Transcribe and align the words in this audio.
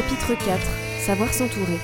chapitre 0.00 0.34
4, 0.46 0.60
Savoir 1.00 1.34
s'entourer. 1.34 1.76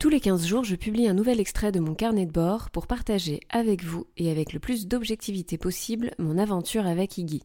Tous 0.00 0.08
les 0.08 0.18
15 0.18 0.46
jours, 0.46 0.64
je 0.64 0.76
publie 0.76 1.08
un 1.08 1.12
nouvel 1.12 1.40
extrait 1.40 1.72
de 1.72 1.80
mon 1.80 1.94
carnet 1.94 2.24
de 2.24 2.32
bord 2.32 2.70
pour 2.70 2.86
partager 2.86 3.40
avec 3.50 3.84
vous 3.84 4.06
et 4.16 4.30
avec 4.30 4.54
le 4.54 4.60
plus 4.60 4.86
d'objectivité 4.86 5.58
possible 5.58 6.12
mon 6.18 6.38
aventure 6.38 6.86
avec 6.86 7.18
Iggy. 7.18 7.42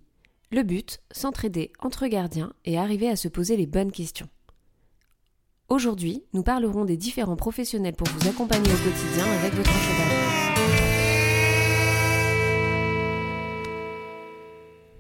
Le 0.52 0.64
but, 0.64 1.02
s'entraider 1.12 1.74
entre 1.80 2.08
gardiens 2.08 2.54
et 2.64 2.78
arriver 2.78 3.10
à 3.10 3.18
se 3.18 3.28
poser 3.28 3.58
les 3.58 3.68
bonnes 3.68 3.92
questions. 3.92 4.30
Aujourd'hui, 5.68 6.24
nous 6.32 6.44
parlerons 6.44 6.86
des 6.86 6.98
différents 6.98 7.36
professionnels 7.36 7.96
pour 7.96 8.08
vous 8.08 8.30
accompagner 8.30 8.72
au 8.72 8.90
quotidien 8.90 9.26
avec 9.26 9.54
votre 9.54 9.70
cheval. 9.70 10.51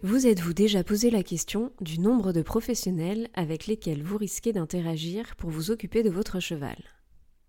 Vous 0.03 0.25
êtes-vous 0.25 0.53
déjà 0.53 0.83
posé 0.83 1.11
la 1.11 1.21
question 1.21 1.71
du 1.79 1.99
nombre 1.99 2.33
de 2.33 2.41
professionnels 2.41 3.29
avec 3.35 3.67
lesquels 3.67 4.01
vous 4.01 4.17
risquez 4.17 4.51
d'interagir 4.51 5.35
pour 5.35 5.51
vous 5.51 5.69
occuper 5.69 6.01
de 6.01 6.09
votre 6.09 6.39
cheval? 6.39 6.75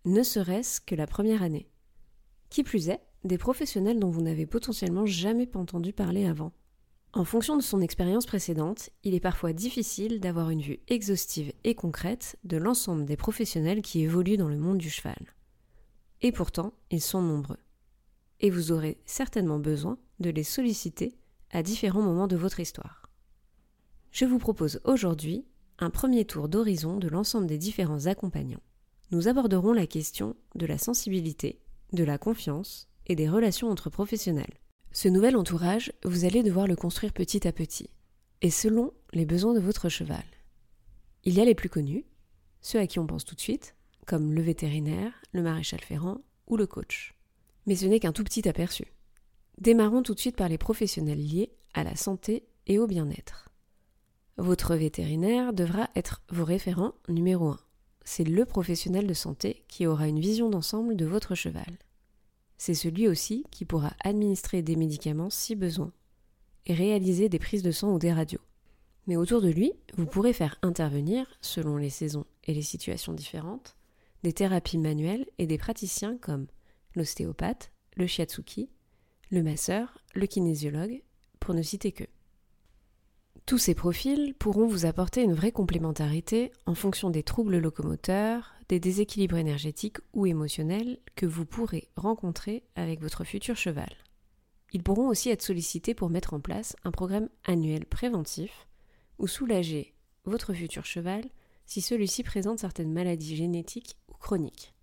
Ne 0.05 0.23
serait-ce 0.23 0.79
que 0.79 0.95
la 0.95 1.07
première 1.07 1.43
année. 1.43 1.71
Qui 2.51 2.63
plus 2.63 2.91
est, 2.91 3.01
des 3.25 3.39
professionnels 3.39 3.99
dont 3.99 4.11
vous 4.11 4.21
n'avez 4.21 4.45
potentiellement 4.45 5.07
jamais 5.07 5.49
entendu 5.57 5.95
parler 5.95 6.27
avant. 6.27 6.53
En 7.15 7.25
fonction 7.25 7.57
de 7.57 7.63
son 7.63 7.81
expérience 7.81 8.27
précédente, 8.27 8.91
il 9.03 9.15
est 9.15 9.21
parfois 9.21 9.55
difficile 9.55 10.21
d'avoir 10.21 10.51
une 10.51 10.61
vue 10.61 10.81
exhaustive 10.89 11.55
et 11.65 11.75
concrète 11.75 12.37
de 12.45 12.59
l'ensemble 12.59 13.07
des 13.07 13.17
professionnels 13.17 13.81
qui 13.81 14.03
évoluent 14.03 14.37
dans 14.37 14.51
le 14.51 14.59
monde 14.59 14.77
du 14.77 14.91
cheval. 14.91 15.35
Et 16.21 16.33
pourtant, 16.33 16.75
ils 16.91 17.01
sont 17.01 17.23
nombreux. 17.23 17.61
Et 18.41 18.51
vous 18.51 18.73
aurez 18.73 18.99
certainement 19.07 19.59
besoin 19.59 19.97
de 20.21 20.29
les 20.29 20.45
solliciter 20.45 21.15
à 21.53 21.63
différents 21.63 22.03
moments 22.03 22.27
de 22.27 22.37
votre 22.37 22.61
histoire. 22.61 23.09
Je 24.11 24.25
vous 24.25 24.39
propose 24.39 24.81
aujourd'hui 24.85 25.45
un 25.79 25.91
premier 25.91 26.25
tour 26.25 26.49
d'horizon 26.49 26.99
de 26.99 27.09
l'ensemble 27.09 27.47
des 27.47 27.59
différents 27.59 28.07
accompagnants. 28.07 28.63
Nous 29.11 29.29
aborderons 29.29 29.73
la 29.73 29.87
question 29.87 30.37
de 30.55 30.67
la 30.67 30.79
sensibilité, 30.79 31.61
de 31.93 32.05
la 32.05 32.19
confiance 32.19 32.89
et 33.07 33.15
des 33.15 33.29
relations 33.29 33.71
entre 33.71 33.91
professionnels. 33.91 34.59
Ce 34.93 35.09
nouvel 35.09 35.37
entourage, 35.37 35.93
vous 36.05 36.25
allez 36.25 36.43
devoir 36.43 36.67
le 36.67 36.77
construire 36.77 37.13
petit 37.13 37.47
à 37.47 37.53
petit, 37.53 37.91
et 38.43 38.51
selon 38.51 38.93
les 39.13 39.27
besoins 39.27 39.55
de 39.55 39.61
votre 39.61 39.89
cheval. 39.89 40.25
Il 41.25 41.35
y 41.35 41.41
a 41.41 41.45
les 41.45 41.55
plus 41.55 41.69
connus, 41.69 42.05
ceux 42.61 42.79
à 42.79 42.87
qui 42.87 42.99
on 42.99 43.07
pense 43.07 43.25
tout 43.25 43.35
de 43.35 43.41
suite, 43.41 43.75
comme 44.07 44.35
le 44.35 44.43
vétérinaire, 44.43 45.13
le 45.33 45.43
maréchal 45.43 45.81
ferrant 45.81 46.21
ou 46.47 46.57
le 46.57 46.67
coach. 46.67 47.15
Mais 47.67 47.77
ce 47.77 47.87
n'est 47.87 48.01
qu'un 48.01 48.13
tout 48.13 48.25
petit 48.25 48.49
aperçu. 48.49 48.93
Démarrons 49.63 50.03
tout 50.03 50.15
de 50.15 50.19
suite 50.19 50.35
par 50.35 50.49
les 50.49 50.59
professionnels 50.59 51.25
liés 51.25 51.53
à 51.73 51.85
la 51.85 51.95
santé 51.95 52.49
et 52.67 52.81
au 52.81 52.89
bien-être. 52.89 53.49
Votre 54.37 54.75
vétérinaire 54.75 55.53
devra 55.53 55.89
être 55.95 56.21
vos 56.31 56.45
référents 56.45 56.95
numéro 57.09 57.51
1. 57.51 57.61
C'est 58.05 58.25
le 58.25 58.45
professionnel 58.45 59.07
de 59.07 59.15
santé 59.15 59.63
qui 59.69 59.87
aura 59.87 60.09
une 60.09 60.19
vision 60.19 60.51
d'ensemble 60.51 60.97
de 60.97 61.07
votre 61.07 61.37
cheval. 61.37 61.79
C'est 62.59 62.75
celui 62.75 63.07
aussi 63.07 63.45
qui 63.53 63.65
pourra 63.65 63.93
administrer 64.03 64.63
des 64.63 64.75
médicaments 64.75 65.31
si 65.31 65.55
besoin 65.55 65.93
et 66.67 66.75
réaliser 66.75 67.29
des 67.29 67.39
prises 67.39 67.63
de 67.63 67.71
sang 67.71 67.93
ou 67.93 68.01
des 68.01 68.13
radios. 68.13 68.43
Mais 69.07 69.15
autour 69.15 69.41
de 69.41 69.51
lui, 69.51 69.75
vous 69.97 70.07
pourrez 70.07 70.33
faire 70.33 70.59
intervenir, 70.63 71.25
selon 71.41 71.77
les 71.77 71.91
saisons 71.91 72.27
et 72.43 72.53
les 72.53 72.63
situations 72.63 73.13
différentes, 73.13 73.77
des 74.25 74.33
thérapies 74.33 74.79
manuelles 74.79 75.29
et 75.39 75.47
des 75.47 75.59
praticiens 75.59 76.17
comme 76.17 76.49
l'ostéopathe, 76.97 77.71
le 77.95 78.09
shiatsuki, 78.09 78.69
le 79.33 79.43
masseur, 79.43 79.99
le 80.15 80.27
kinésiologue, 80.27 81.03
pour 81.41 81.55
ne 81.55 81.63
citer 81.63 81.91
que. 81.91 82.05
Tous 83.47 83.57
ces 83.59 83.75
profils 83.75 84.35
pourront 84.35 84.67
vous 84.67 84.85
apporter 84.85 85.23
une 85.23 85.33
vraie 85.33 85.51
complémentarité 85.53 86.53
en 86.67 86.75
fonction 86.75 87.09
des 87.09 87.23
troubles 87.23 87.57
locomoteurs, 87.57 88.55
des 88.69 88.79
déséquilibres 88.79 89.39
énergétiques 89.39 89.97
ou 90.13 90.27
émotionnels 90.27 90.99
que 91.17 91.27
vous 91.27 91.47
pourrez 91.47 91.89
rencontrer 91.97 92.63
avec 92.77 93.01
votre 93.01 93.25
futur 93.25 93.57
cheval. 93.57 93.91
Ils 94.75 94.83
pourront 94.83 95.09
aussi 95.09 95.31
être 95.31 95.43
sollicités 95.43 95.95
pour 95.95 96.11
mettre 96.11 96.35
en 96.35 96.41
place 96.41 96.77
un 96.85 96.91
programme 96.91 97.31
annuel 97.45 97.87
préventif 97.87 98.69
ou 99.19 99.27
soulager 99.27 99.95
votre 100.25 100.53
futur 100.53 100.85
cheval 100.85 101.25
si 101.65 101.81
celui-ci 101.81 102.23
présente 102.23 102.59
certaines 102.59 102.93
maladies 102.93 103.37
génétiques 103.37 103.97
ou 104.09 104.15
chroniques. 104.15 104.75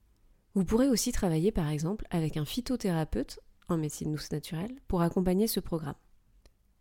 Vous 0.56 0.66
pourrez 0.66 0.90
aussi 0.90 1.12
travailler 1.12 1.52
par 1.52 1.70
exemple 1.70 2.06
avec 2.10 2.36
un 2.36 2.46
phytothérapeute 2.46 3.40
en 3.72 3.78
médecine 3.78 4.12
douce 4.12 4.32
naturelle 4.32 4.76
pour 4.88 5.02
accompagner 5.02 5.48
ce 5.48 5.60
programme. 5.60 5.96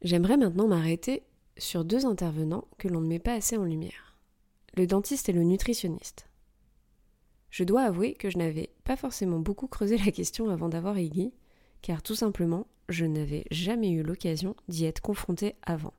J'aimerais 0.03 0.37
maintenant 0.37 0.69
m'arrêter 0.69 1.25
sur 1.57 1.85
deux 1.85 2.07
intervenants 2.07 2.69
que 2.79 2.89
l'on 2.89 3.01
ne 3.01 3.09
met 3.09 3.19
pas 3.19 3.35
assez 3.35 3.57
en 3.57 3.65
lumière, 3.65 4.17
le 4.75 4.87
dentiste 4.87 5.29
et 5.29 5.33
le 5.33 5.43
nutritionniste. 5.43 6.29
Je 7.51 7.65
dois 7.65 7.83
avouer 7.83 8.15
que 8.15 8.31
je 8.31 8.39
n'avais 8.39 8.71
pas 8.85 8.97
forcément 8.97 9.39
beaucoup 9.39 9.67
creusé 9.67 9.99
la 9.99 10.13
question 10.13 10.51
avant 10.51 10.69
d'avoir 10.69 10.99
Iggy, 10.99 11.33
car 11.83 12.03
tout 12.03 12.15
simplement, 12.15 12.67
je 12.89 13.05
n'avais 13.05 13.45
jamais 13.51 13.91
eu 13.91 14.03
l'occasion 14.03 14.55
d'y 14.69 14.85
être 14.85 15.01
confronté 15.01 15.57
avant. 15.63 15.95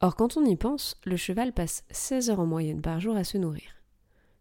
Or, 0.00 0.14
quand 0.14 0.36
on 0.36 0.44
y 0.44 0.54
pense, 0.56 0.96
le 1.04 1.16
cheval 1.16 1.52
passe 1.52 1.84
16 1.90 2.30
heures 2.30 2.40
en 2.40 2.46
moyenne 2.46 2.82
par 2.82 3.00
jour 3.00 3.16
à 3.16 3.24
se 3.24 3.36
nourrir. 3.36 3.82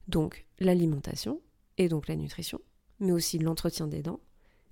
Donc, 0.08 0.46
l'alimentation, 0.60 1.42
et 1.78 1.90
donc 1.90 2.08
la 2.08 2.16
nutrition, 2.16 2.62
mais 3.00 3.12
aussi 3.12 3.40
l'entretien 3.40 3.88
des 3.88 4.02
dents, 4.02 4.20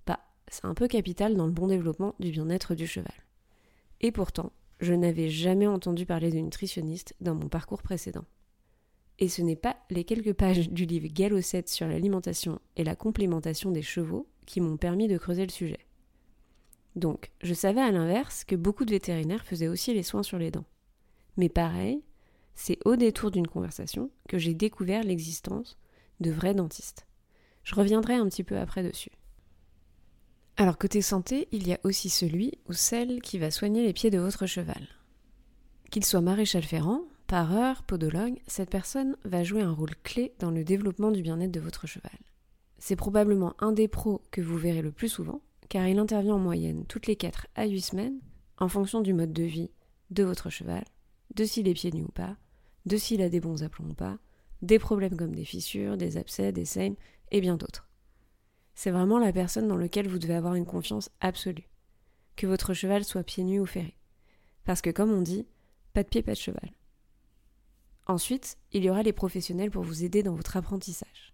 bah, 0.05 0.19
c'est 0.47 0.65
un 0.65 0.73
peu 0.73 0.87
capital 0.87 1.35
dans 1.35 1.45
le 1.45 1.51
bon 1.51 1.67
développement 1.67 2.15
du 2.19 2.31
bien-être 2.31 2.75
du 2.75 2.87
cheval. 2.87 3.13
Et 4.01 4.11
pourtant, 4.11 4.51
je 4.79 4.93
n'avais 4.93 5.29
jamais 5.29 5.67
entendu 5.67 6.05
parler 6.05 6.31
de 6.31 6.39
nutritionniste 6.39 7.15
dans 7.21 7.35
mon 7.35 7.47
parcours 7.47 7.81
précédent. 7.81 8.25
Et 9.19 9.29
ce 9.29 9.41
n'est 9.41 9.55
pas 9.55 9.77
les 9.89 10.03
quelques 10.03 10.33
pages 10.33 10.69
du 10.69 10.85
livre 10.85 11.07
Gallo 11.07 11.39
7 11.39 11.69
sur 11.69 11.87
l'alimentation 11.87 12.59
et 12.75 12.83
la 12.83 12.95
complémentation 12.95 13.71
des 13.71 13.81
chevaux 13.81 14.27
qui 14.45 14.59
m'ont 14.59 14.77
permis 14.77 15.07
de 15.07 15.17
creuser 15.17 15.45
le 15.45 15.51
sujet. 15.51 15.79
Donc, 16.95 17.31
je 17.41 17.53
savais 17.53 17.81
à 17.81 17.91
l'inverse 17.91 18.43
que 18.43 18.55
beaucoup 18.55 18.85
de 18.85 18.91
vétérinaires 18.91 19.45
faisaient 19.45 19.67
aussi 19.67 19.93
les 19.93 20.03
soins 20.03 20.23
sur 20.23 20.37
les 20.37 20.51
dents. 20.51 20.65
Mais 21.37 21.49
pareil, 21.49 22.03
c'est 22.55 22.79
au 22.85 22.95
détour 22.95 23.31
d'une 23.31 23.47
conversation 23.47 24.09
que 24.29 24.37
j'ai 24.37 24.53
découvert 24.53 25.03
l'existence 25.03 25.77
de 26.21 26.31
vrais 26.31 26.53
dentistes. 26.53 27.04
Je 27.65 27.75
reviendrai 27.75 28.13
un 28.13 28.27
petit 28.29 28.43
peu 28.43 28.57
après 28.57 28.83
dessus. 28.83 29.11
Alors 30.55 30.77
côté 30.77 31.01
santé, 31.01 31.49
il 31.51 31.67
y 31.67 31.73
a 31.73 31.79
aussi 31.83 32.09
celui 32.09 32.53
ou 32.69 32.73
celle 32.73 33.21
qui 33.21 33.39
va 33.39 33.51
soigner 33.51 33.83
les 33.83 33.91
pieds 33.91 34.11
de 34.11 34.19
votre 34.19 34.45
cheval. 34.45 34.87
Qu'il 35.91 36.05
soit 36.05 36.21
maréchal 36.21 36.63
ferrant, 36.63 37.01
pareur, 37.27 37.83
podologue, 37.83 38.39
cette 38.47 38.69
personne 38.69 39.17
va 39.25 39.43
jouer 39.43 39.63
un 39.63 39.73
rôle 39.73 39.95
clé 40.03 40.33
dans 40.39 40.51
le 40.51 40.63
développement 40.63 41.11
du 41.11 41.23
bien-être 41.23 41.51
de 41.51 41.59
votre 41.59 41.87
cheval. 41.87 42.17
C'est 42.77 42.95
probablement 42.95 43.53
un 43.59 43.71
des 43.71 43.87
pros 43.87 44.21
que 44.31 44.41
vous 44.41 44.57
verrez 44.57 44.81
le 44.81 44.91
plus 44.91 45.09
souvent, 45.09 45.41
car 45.67 45.87
il 45.87 45.97
intervient 45.97 46.35
en 46.35 46.39
moyenne 46.39 46.85
toutes 46.87 47.07
les 47.07 47.15
4 47.15 47.47
à 47.55 47.65
8 47.65 47.81
semaines, 47.81 48.19
en 48.59 48.69
fonction 48.69 49.01
du 49.01 49.13
mode 49.13 49.33
de 49.33 49.43
vie 49.43 49.71
de 50.11 50.23
votre 50.23 50.49
cheval, 50.49 50.85
de 51.33 51.43
s'il 51.43 51.67
est 51.67 51.73
pieds 51.73 51.91
nus 51.91 52.03
ou 52.03 52.11
pas, 52.11 52.37
de 52.85 52.95
s'il 52.95 53.21
a 53.23 53.29
des 53.29 53.39
bons 53.39 53.63
aplombs 53.63 53.89
ou 53.89 53.95
pas, 53.95 54.19
des 54.61 54.79
problèmes 54.79 55.17
comme 55.17 55.35
des 55.35 55.45
fissures, 55.45 55.97
des 55.97 56.17
abcès, 56.17 56.51
des 56.51 56.65
saignes, 56.65 56.95
et 57.31 57.41
bien 57.41 57.57
d'autres. 57.57 57.89
C'est 58.73 58.91
vraiment 58.91 59.19
la 59.19 59.31
personne 59.31 59.67
dans 59.67 59.77
laquelle 59.77 60.07
vous 60.07 60.19
devez 60.19 60.35
avoir 60.35 60.55
une 60.55 60.65
confiance 60.65 61.09
absolue. 61.21 61.69
Que 62.35 62.47
votre 62.47 62.73
cheval 62.73 63.05
soit 63.05 63.23
pieds 63.23 63.43
nus 63.43 63.59
ou 63.59 63.65
ferré. 63.65 63.95
Parce 64.65 64.81
que 64.81 64.89
comme 64.89 65.11
on 65.11 65.21
dit, 65.21 65.47
pas 65.93 66.03
de 66.03 66.09
pied, 66.09 66.21
pas 66.21 66.33
de 66.33 66.37
cheval. 66.37 66.71
Ensuite, 68.07 68.57
il 68.71 68.83
y 68.83 68.89
aura 68.89 69.01
les 69.01 69.13
professionnels 69.13 69.71
pour 69.71 69.83
vous 69.83 70.03
aider 70.03 70.21
dans 70.23 70.35
votre 70.35 70.57
apprentissage. 70.57 71.33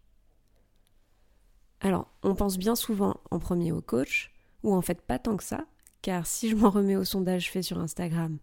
Alors, 1.81 2.07
on 2.21 2.35
pense 2.35 2.57
bien 2.57 2.75
souvent 2.75 3.19
en 3.31 3.39
premier 3.39 3.71
au 3.71 3.81
coach, 3.81 4.31
ou 4.63 4.73
en 4.73 4.81
fait 4.81 5.01
pas 5.01 5.17
tant 5.17 5.35
que 5.35 5.43
ça, 5.43 5.65
car 6.03 6.27
si 6.27 6.49
je 6.49 6.55
m'en 6.55 6.69
remets 6.69 6.95
au 6.95 7.03
sondage 7.03 7.49
fait 7.49 7.63
sur 7.63 7.79
Instagram, 7.79 8.37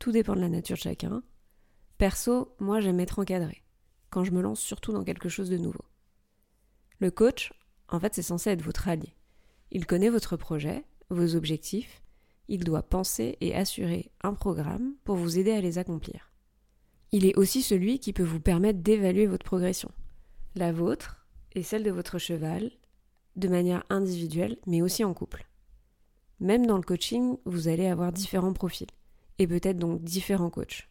tout 0.00 0.10
dépend 0.10 0.34
de 0.34 0.40
la 0.40 0.48
nature 0.48 0.76
de 0.76 0.82
chacun. 0.82 1.22
Perso, 1.96 2.54
moi 2.58 2.80
j'aime 2.80 2.98
être 2.98 3.20
encadré, 3.20 3.62
quand 4.10 4.24
je 4.24 4.32
me 4.32 4.42
lance 4.42 4.60
surtout 4.60 4.92
dans 4.92 5.04
quelque 5.04 5.28
chose 5.28 5.48
de 5.48 5.58
nouveau. 5.58 5.84
Le 7.02 7.10
coach, 7.10 7.52
en 7.88 7.98
fait, 7.98 8.14
c'est 8.14 8.22
censé 8.22 8.50
être 8.50 8.62
votre 8.62 8.86
allié. 8.86 9.16
Il 9.72 9.86
connaît 9.86 10.08
votre 10.08 10.36
projet, 10.36 10.84
vos 11.10 11.34
objectifs, 11.34 12.00
il 12.46 12.62
doit 12.62 12.84
penser 12.84 13.36
et 13.40 13.56
assurer 13.56 14.12
un 14.22 14.34
programme 14.34 14.94
pour 15.02 15.16
vous 15.16 15.36
aider 15.36 15.50
à 15.50 15.60
les 15.60 15.78
accomplir. 15.78 16.30
Il 17.10 17.26
est 17.26 17.34
aussi 17.34 17.60
celui 17.60 17.98
qui 17.98 18.12
peut 18.12 18.22
vous 18.22 18.38
permettre 18.38 18.78
d'évaluer 18.78 19.26
votre 19.26 19.44
progression, 19.44 19.90
la 20.54 20.70
vôtre 20.70 21.26
et 21.56 21.64
celle 21.64 21.82
de 21.82 21.90
votre 21.90 22.20
cheval, 22.20 22.70
de 23.34 23.48
manière 23.48 23.82
individuelle, 23.90 24.58
mais 24.68 24.80
aussi 24.80 25.02
en 25.02 25.12
couple. 25.12 25.48
Même 26.38 26.66
dans 26.66 26.76
le 26.76 26.84
coaching, 26.84 27.36
vous 27.46 27.66
allez 27.66 27.88
avoir 27.88 28.12
différents 28.12 28.52
profils, 28.52 28.86
et 29.40 29.48
peut-être 29.48 29.78
donc 29.78 30.04
différents 30.04 30.50
coachs. 30.50 30.88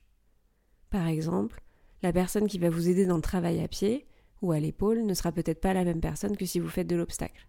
Par 0.89 1.07
exemple, 1.07 1.61
la 2.03 2.11
personne 2.11 2.49
qui 2.49 2.59
va 2.59 2.69
vous 2.69 2.89
aider 2.89 3.05
dans 3.05 3.15
le 3.15 3.21
travail 3.21 3.61
à 3.63 3.69
pied 3.69 4.05
ou 4.41 4.51
à 4.51 4.59
l'épaule 4.59 5.05
ne 5.05 5.13
sera 5.13 5.31
peut-être 5.31 5.61
pas 5.61 5.73
la 5.73 5.83
même 5.83 6.01
personne 6.01 6.37
que 6.37 6.45
si 6.45 6.59
vous 6.59 6.69
faites 6.69 6.87
de 6.87 6.95
l'obstacle. 6.95 7.47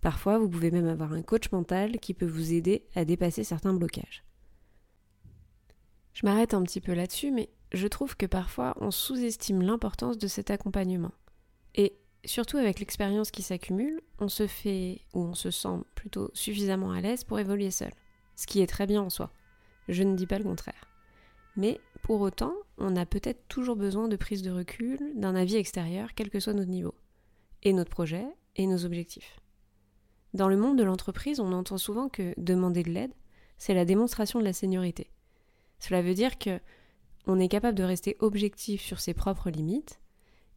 Parfois, 0.00 0.38
vous 0.38 0.48
pouvez 0.48 0.70
même 0.70 0.88
avoir 0.88 1.12
un 1.12 1.22
coach 1.22 1.50
mental 1.52 1.98
qui 2.00 2.14
peut 2.14 2.26
vous 2.26 2.52
aider 2.52 2.84
à 2.94 3.04
dépasser 3.04 3.44
certains 3.44 3.72
blocages. 3.72 4.24
Je 6.12 6.26
m'arrête 6.26 6.54
un 6.54 6.62
petit 6.62 6.80
peu 6.80 6.92
là-dessus, 6.92 7.30
mais 7.30 7.48
je 7.72 7.86
trouve 7.86 8.16
que 8.16 8.26
parfois 8.26 8.74
on 8.80 8.90
sous-estime 8.90 9.62
l'importance 9.62 10.18
de 10.18 10.26
cet 10.26 10.50
accompagnement. 10.50 11.12
Et 11.74 11.96
surtout 12.24 12.58
avec 12.58 12.80
l'expérience 12.80 13.30
qui 13.30 13.42
s'accumule, 13.42 14.00
on 14.18 14.28
se 14.28 14.46
fait, 14.46 15.00
ou 15.14 15.20
on 15.20 15.34
se 15.34 15.50
sent 15.50 15.84
plutôt 15.94 16.30
suffisamment 16.34 16.92
à 16.92 17.00
l'aise 17.00 17.24
pour 17.24 17.38
évoluer 17.38 17.70
seul. 17.70 17.92
Ce 18.36 18.46
qui 18.46 18.60
est 18.60 18.66
très 18.66 18.86
bien 18.86 19.02
en 19.02 19.10
soi. 19.10 19.32
Je 19.88 20.02
ne 20.02 20.16
dis 20.16 20.26
pas 20.26 20.38
le 20.38 20.44
contraire. 20.44 20.88
Mais 21.56 21.80
pour 22.12 22.20
autant, 22.20 22.52
on 22.76 22.94
a 22.96 23.06
peut-être 23.06 23.48
toujours 23.48 23.74
besoin 23.74 24.06
de 24.06 24.16
prise 24.16 24.42
de 24.42 24.50
recul, 24.50 24.98
d'un 25.14 25.34
avis 25.34 25.56
extérieur, 25.56 26.12
quel 26.14 26.28
que 26.28 26.40
soit 26.40 26.52
notre 26.52 26.68
niveau, 26.68 26.94
et 27.62 27.72
notre 27.72 27.88
projet, 27.88 28.26
et 28.54 28.66
nos 28.66 28.84
objectifs. 28.84 29.40
Dans 30.34 30.50
le 30.50 30.58
monde 30.58 30.76
de 30.76 30.82
l'entreprise, 30.82 31.40
on 31.40 31.54
entend 31.54 31.78
souvent 31.78 32.10
que 32.10 32.34
demander 32.36 32.82
de 32.82 32.90
l'aide, 32.90 33.14
c'est 33.56 33.72
la 33.72 33.86
démonstration 33.86 34.40
de 34.40 34.44
la 34.44 34.52
seniorité. 34.52 35.10
Cela 35.78 36.02
veut 36.02 36.12
dire 36.12 36.36
que 36.36 36.60
on 37.26 37.40
est 37.40 37.48
capable 37.48 37.78
de 37.78 37.82
rester 37.82 38.18
objectif 38.20 38.82
sur 38.82 39.00
ses 39.00 39.14
propres 39.14 39.48
limites 39.48 39.98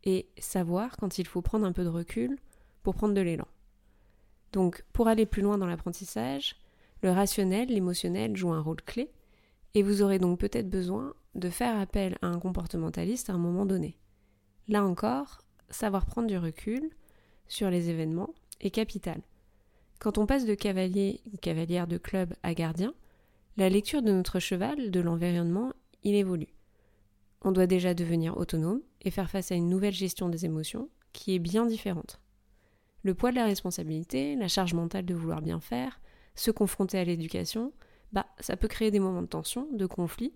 et 0.04 0.28
savoir 0.38 0.98
quand 0.98 1.20
il 1.20 1.26
faut 1.26 1.42
prendre 1.42 1.66
un 1.66 1.72
peu 1.72 1.86
de 1.86 1.90
recul 1.90 2.38
pour 2.84 2.96
prendre 2.96 3.14
de 3.14 3.22
l'élan. 3.22 3.48
Donc, 4.52 4.84
pour 4.92 5.08
aller 5.08 5.26
plus 5.26 5.42
loin 5.42 5.58
dans 5.58 5.68
l'apprentissage, 5.68 6.58
le 7.02 7.12
rationnel, 7.12 7.70
l'émotionnel 7.70 8.36
jouent 8.36 8.52
un 8.52 8.62
rôle 8.62 8.82
clé 8.82 9.10
et 9.74 9.84
vous 9.84 10.02
aurez 10.02 10.20
donc 10.20 10.38
peut-être 10.38 10.70
besoin 10.70 11.14
de 11.36 11.50
faire 11.50 11.80
appel 11.80 12.18
à 12.22 12.28
un 12.28 12.40
comportementaliste 12.40 13.30
à 13.30 13.34
un 13.34 13.38
moment 13.38 13.66
donné. 13.66 13.98
Là 14.68 14.84
encore, 14.84 15.42
savoir 15.70 16.06
prendre 16.06 16.28
du 16.28 16.38
recul 16.38 16.90
sur 17.48 17.70
les 17.70 17.90
événements 17.90 18.34
est 18.62 18.72
capital. 18.72 19.22
Quand 20.00 20.18
on 20.18 20.26
passe 20.26 20.46
de 20.46 20.56
cavalier 20.56 21.22
ou 21.34 21.38
cavalière 21.38 21.88
de 21.88 21.98
club 21.98 22.34
à 22.44 22.54
gardien, 22.54 22.94
la 23.58 23.70
lecture 23.70 24.02
de 24.02 24.12
notre 24.12 24.40
cheval, 24.40 24.92
de 24.92 25.00
l'environnement, 25.00 25.72
il 26.04 26.16
évolue. 26.16 26.54
On 27.42 27.52
doit 27.52 27.68
déjà 27.68 27.94
devenir 27.94 28.38
autonome 28.38 28.82
et 29.02 29.12
faire 29.12 29.30
face 29.30 29.52
à 29.52 29.56
une 29.56 29.70
nouvelle 29.70 29.94
gestion 29.94 30.30
des 30.30 30.46
émotions 30.46 30.90
qui 31.14 31.36
est 31.36 31.40
bien 31.40 31.66
différente. 31.66 32.20
Le 33.04 33.14
poids 33.14 33.32
de 33.32 33.36
la 33.36 33.46
responsabilité, 33.46 34.36
la 34.36 34.48
charge 34.48 34.74
mentale 34.74 35.06
de 35.06 35.14
vouloir 35.14 35.42
bien 35.42 35.60
faire, 35.60 36.02
se 36.34 36.52
confronter 36.52 36.98
à 36.98 37.04
l'éducation, 37.04 37.72
bah 38.12 38.26
ça 38.40 38.58
peut 38.58 38.68
créer 38.68 38.92
des 38.92 39.00
moments 39.00 39.22
de 39.22 39.28
tension, 39.28 39.68
de 39.72 39.86
conflit, 39.86 40.34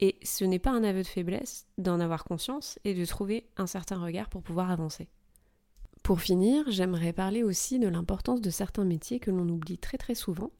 et 0.00 0.16
ce 0.22 0.44
n'est 0.44 0.58
pas 0.58 0.72
un 0.72 0.84
aveu 0.84 1.02
de 1.02 1.06
faiblesse 1.06 1.66
d'en 1.78 2.00
avoir 2.00 2.24
conscience 2.24 2.78
et 2.84 2.94
de 2.94 3.04
trouver 3.04 3.46
un 3.56 3.66
certain 3.66 4.00
regard 4.02 4.28
pour 4.28 4.42
pouvoir 4.42 4.70
avancer. 4.70 5.08
Pour 6.02 6.20
finir, 6.20 6.64
j'aimerais 6.70 7.12
parler 7.12 7.42
aussi 7.42 7.78
de 7.78 7.88
l'importance 7.88 8.40
de 8.40 8.50
certains 8.50 8.84
métiers 8.84 9.20
que 9.20 9.30
l'on 9.30 9.48
oublie 9.48 9.78
très 9.78 9.96
très 9.96 10.14
souvent 10.14 10.50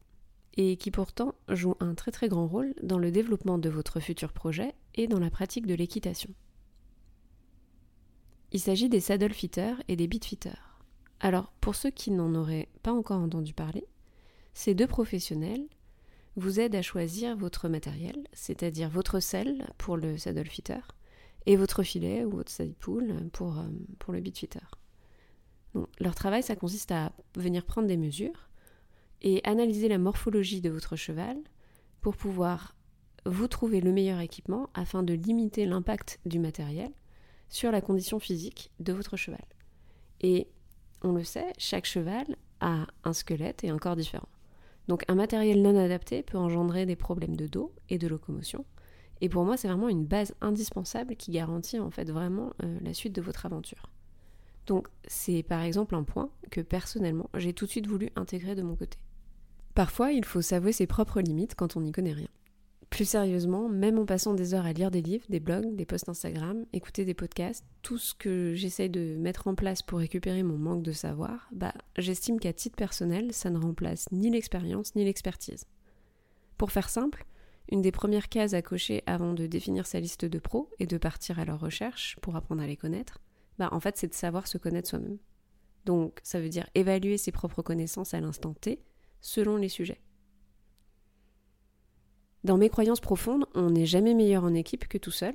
et 0.57 0.77
qui 0.77 0.89
pourtant 0.89 1.35
jouent 1.49 1.75
un 1.79 1.93
très 1.95 2.11
très 2.11 2.29
grand 2.29 2.47
rôle 2.47 2.73
dans 2.81 2.97
le 2.97 3.11
développement 3.11 3.57
de 3.57 3.69
votre 3.69 3.99
futur 3.99 4.31
projet 4.31 4.73
et 4.95 5.07
dans 5.07 5.19
la 5.19 5.29
pratique 5.29 5.67
de 5.67 5.75
l'équitation. 5.75 6.33
Il 8.51 8.59
s'agit 8.59 8.89
des 8.89 9.01
saddle 9.01 9.33
fitters 9.33 9.75
et 9.87 9.95
des 9.95 10.07
beat 10.07 10.25
fitters. 10.25 10.79
Alors, 11.19 11.51
pour 11.61 11.75
ceux 11.75 11.91
qui 11.91 12.11
n'en 12.11 12.33
auraient 12.35 12.69
pas 12.83 12.93
encore 12.93 13.21
entendu 13.21 13.53
parler, 13.53 13.85
ces 14.53 14.73
deux 14.73 14.87
professionnels 14.87 15.67
vous 16.35 16.59
aident 16.59 16.75
à 16.75 16.81
choisir 16.81 17.37
votre 17.37 17.69
matériel, 17.69 18.27
c'est-à-dire 18.33 18.89
votre 18.89 19.19
selle 19.19 19.67
pour 19.77 19.97
le 19.97 20.17
saddle 20.17 20.47
fitter 20.47 20.79
et 21.45 21.55
votre 21.55 21.83
filet 21.83 22.25
ou 22.25 22.31
votre 22.31 22.51
side 22.51 22.75
pool 22.75 23.29
pour, 23.31 23.59
euh, 23.59 23.67
pour 23.99 24.13
le 24.13 24.19
beat 24.19 24.37
fitter. 24.37 24.59
leur 25.99 26.15
travail, 26.15 26.43
ça 26.43 26.55
consiste 26.55 26.91
à 26.91 27.11
venir 27.35 27.65
prendre 27.65 27.87
des 27.87 27.97
mesures 27.97 28.49
et 29.21 29.41
analyser 29.43 29.87
la 29.87 29.97
morphologie 29.97 30.61
de 30.61 30.69
votre 30.69 30.95
cheval 30.95 31.37
pour 32.01 32.15
pouvoir 32.15 32.75
vous 33.25 33.47
trouver 33.47 33.81
le 33.81 33.91
meilleur 33.91 34.19
équipement 34.19 34.69
afin 34.73 35.03
de 35.03 35.13
limiter 35.13 35.65
l'impact 35.65 36.19
du 36.25 36.39
matériel 36.39 36.91
sur 37.49 37.71
la 37.71 37.81
condition 37.81 38.19
physique 38.19 38.71
de 38.79 38.93
votre 38.93 39.17
cheval. 39.17 39.45
Et 40.21 40.47
on 41.01 41.11
le 41.11 41.23
sait, 41.23 41.53
chaque 41.57 41.85
cheval 41.85 42.25
a 42.59 42.87
un 43.03 43.13
squelette 43.13 43.63
et 43.63 43.69
un 43.69 43.77
corps 43.77 43.95
différent. 43.95 44.27
Donc 44.87 45.03
un 45.07 45.15
matériel 45.15 45.61
non 45.61 45.77
adapté 45.77 46.23
peut 46.23 46.37
engendrer 46.37 46.85
des 46.85 46.95
problèmes 46.95 47.35
de 47.35 47.47
dos 47.47 47.73
et 47.89 47.97
de 47.97 48.07
locomotion. 48.07 48.65
Et 49.21 49.29
pour 49.29 49.45
moi, 49.45 49.57
c'est 49.57 49.67
vraiment 49.67 49.89
une 49.89 50.05
base 50.05 50.35
indispensable 50.41 51.15
qui 51.15 51.31
garantit 51.31 51.79
en 51.79 51.89
fait 51.89 52.09
vraiment 52.11 52.53
euh, 52.63 52.77
la 52.81 52.93
suite 52.93 53.15
de 53.15 53.21
votre 53.21 53.45
aventure. 53.45 53.89
Donc 54.67 54.87
c'est 55.07 55.43
par 55.43 55.61
exemple 55.61 55.95
un 55.95 56.03
point 56.03 56.29
que 56.51 56.61
personnellement 56.61 57.29
j'ai 57.35 57.53
tout 57.53 57.65
de 57.65 57.71
suite 57.71 57.87
voulu 57.87 58.09
intégrer 58.15 58.55
de 58.55 58.61
mon 58.61 58.75
côté. 58.75 58.97
Parfois, 59.73 60.11
il 60.11 60.23
faut 60.23 60.41
s'avouer 60.41 60.71
ses 60.71 60.87
propres 60.87 61.21
limites 61.21 61.55
quand 61.55 61.75
on 61.75 61.81
n'y 61.81 61.91
connaît 61.91 62.13
rien. 62.13 62.29
Plus 62.89 63.05
sérieusement, 63.05 63.67
même 63.67 63.97
en 63.99 64.05
passant 64.05 64.33
des 64.33 64.53
heures 64.53 64.65
à 64.65 64.73
lire 64.73 64.91
des 64.91 65.01
livres, 65.01 65.25
des 65.29 65.39
blogs, 65.39 65.75
des 65.75 65.85
posts 65.85 66.07
Instagram, 66.07 66.65
écouter 66.71 67.03
des 67.03 67.13
podcasts, 67.13 67.65
tout 67.81 67.97
ce 67.97 68.13
que 68.13 68.53
j'essaye 68.53 68.89
de 68.89 69.15
mettre 69.17 69.47
en 69.47 69.55
place 69.55 69.81
pour 69.81 69.99
récupérer 69.99 70.43
mon 70.43 70.57
manque 70.57 70.83
de 70.83 70.91
savoir, 70.91 71.49
bah, 71.51 71.73
j'estime 71.97 72.39
qu'à 72.39 72.53
titre 72.53 72.75
personnel, 72.75 73.33
ça 73.33 73.49
ne 73.49 73.57
remplace 73.57 74.05
ni 74.11 74.29
l'expérience 74.29 74.95
ni 74.95 75.03
l'expertise. 75.03 75.65
Pour 76.57 76.71
faire 76.71 76.89
simple, 76.89 77.25
une 77.71 77.81
des 77.81 77.91
premières 77.91 78.29
cases 78.29 78.53
à 78.53 78.61
cocher 78.61 79.03
avant 79.07 79.33
de 79.33 79.47
définir 79.47 79.87
sa 79.87 79.99
liste 79.99 80.25
de 80.25 80.39
pros 80.39 80.69
et 80.79 80.85
de 80.85 80.97
partir 80.97 81.39
à 81.39 81.45
leur 81.45 81.59
recherche 81.59 82.17
pour 82.21 82.35
apprendre 82.35 82.61
à 82.61 82.67
les 82.67 82.77
connaître, 82.77 83.19
bah, 83.57 83.69
en 83.71 83.79
fait, 83.79 83.97
c'est 83.97 84.07
de 84.07 84.13
savoir 84.13 84.47
se 84.47 84.57
connaître 84.57 84.89
soi-même. 84.89 85.17
Donc, 85.85 86.19
ça 86.23 86.39
veut 86.39 86.49
dire 86.49 86.69
évaluer 86.75 87.17
ses 87.17 87.31
propres 87.31 87.61
connaissances 87.61 88.13
à 88.13 88.19
l'instant 88.19 88.53
T, 88.53 88.83
selon 89.21 89.57
les 89.57 89.69
sujets. 89.69 90.01
Dans 92.45 92.57
mes 92.59 92.69
croyances 92.69 92.99
profondes, 92.99 93.47
on 93.55 93.71
n'est 93.71 93.87
jamais 93.87 94.13
meilleur 94.13 94.43
en 94.43 94.53
équipe 94.53 94.87
que 94.87 94.99
tout 94.99 95.09
seul, 95.09 95.33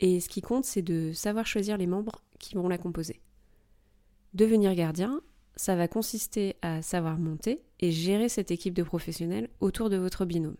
et 0.00 0.20
ce 0.20 0.28
qui 0.28 0.42
compte, 0.42 0.66
c'est 0.66 0.82
de 0.82 1.14
savoir 1.14 1.46
choisir 1.46 1.78
les 1.78 1.86
membres 1.86 2.20
qui 2.38 2.56
vont 2.56 2.68
la 2.68 2.76
composer. 2.76 3.22
Devenir 4.34 4.74
gardien, 4.74 5.22
ça 5.56 5.76
va 5.76 5.88
consister 5.88 6.56
à 6.60 6.82
savoir 6.82 7.16
monter 7.16 7.62
et 7.80 7.90
gérer 7.90 8.28
cette 8.28 8.50
équipe 8.50 8.74
de 8.74 8.82
professionnels 8.82 9.48
autour 9.60 9.88
de 9.88 9.96
votre 9.96 10.26
binôme. 10.26 10.58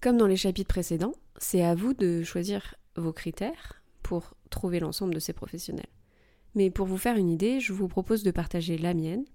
Comme 0.00 0.16
dans 0.16 0.26
les 0.26 0.38
chapitres 0.38 0.72
précédents, 0.72 1.12
c'est 1.36 1.62
à 1.62 1.74
vous 1.74 1.92
de 1.92 2.22
choisir 2.22 2.76
vos 2.96 3.12
critères 3.12 3.82
pour 4.02 4.36
trouver 4.48 4.80
l'ensemble 4.80 5.12
de 5.12 5.20
ces 5.20 5.34
professionnels. 5.34 5.84
Mais 6.54 6.70
pour 6.70 6.86
vous 6.86 6.96
faire 6.96 7.18
une 7.18 7.28
idée, 7.28 7.60
je 7.60 7.74
vous 7.74 7.88
propose 7.88 8.22
de 8.22 8.30
partager 8.30 8.78
la 8.78 8.94
mienne 8.94 9.26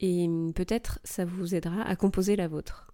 et 0.00 0.28
peut-être 0.54 0.98
ça 1.02 1.24
vous 1.24 1.54
aidera 1.54 1.80
à 1.80 1.96
composer 1.96 2.36
la 2.36 2.46
vôtre. 2.46 2.89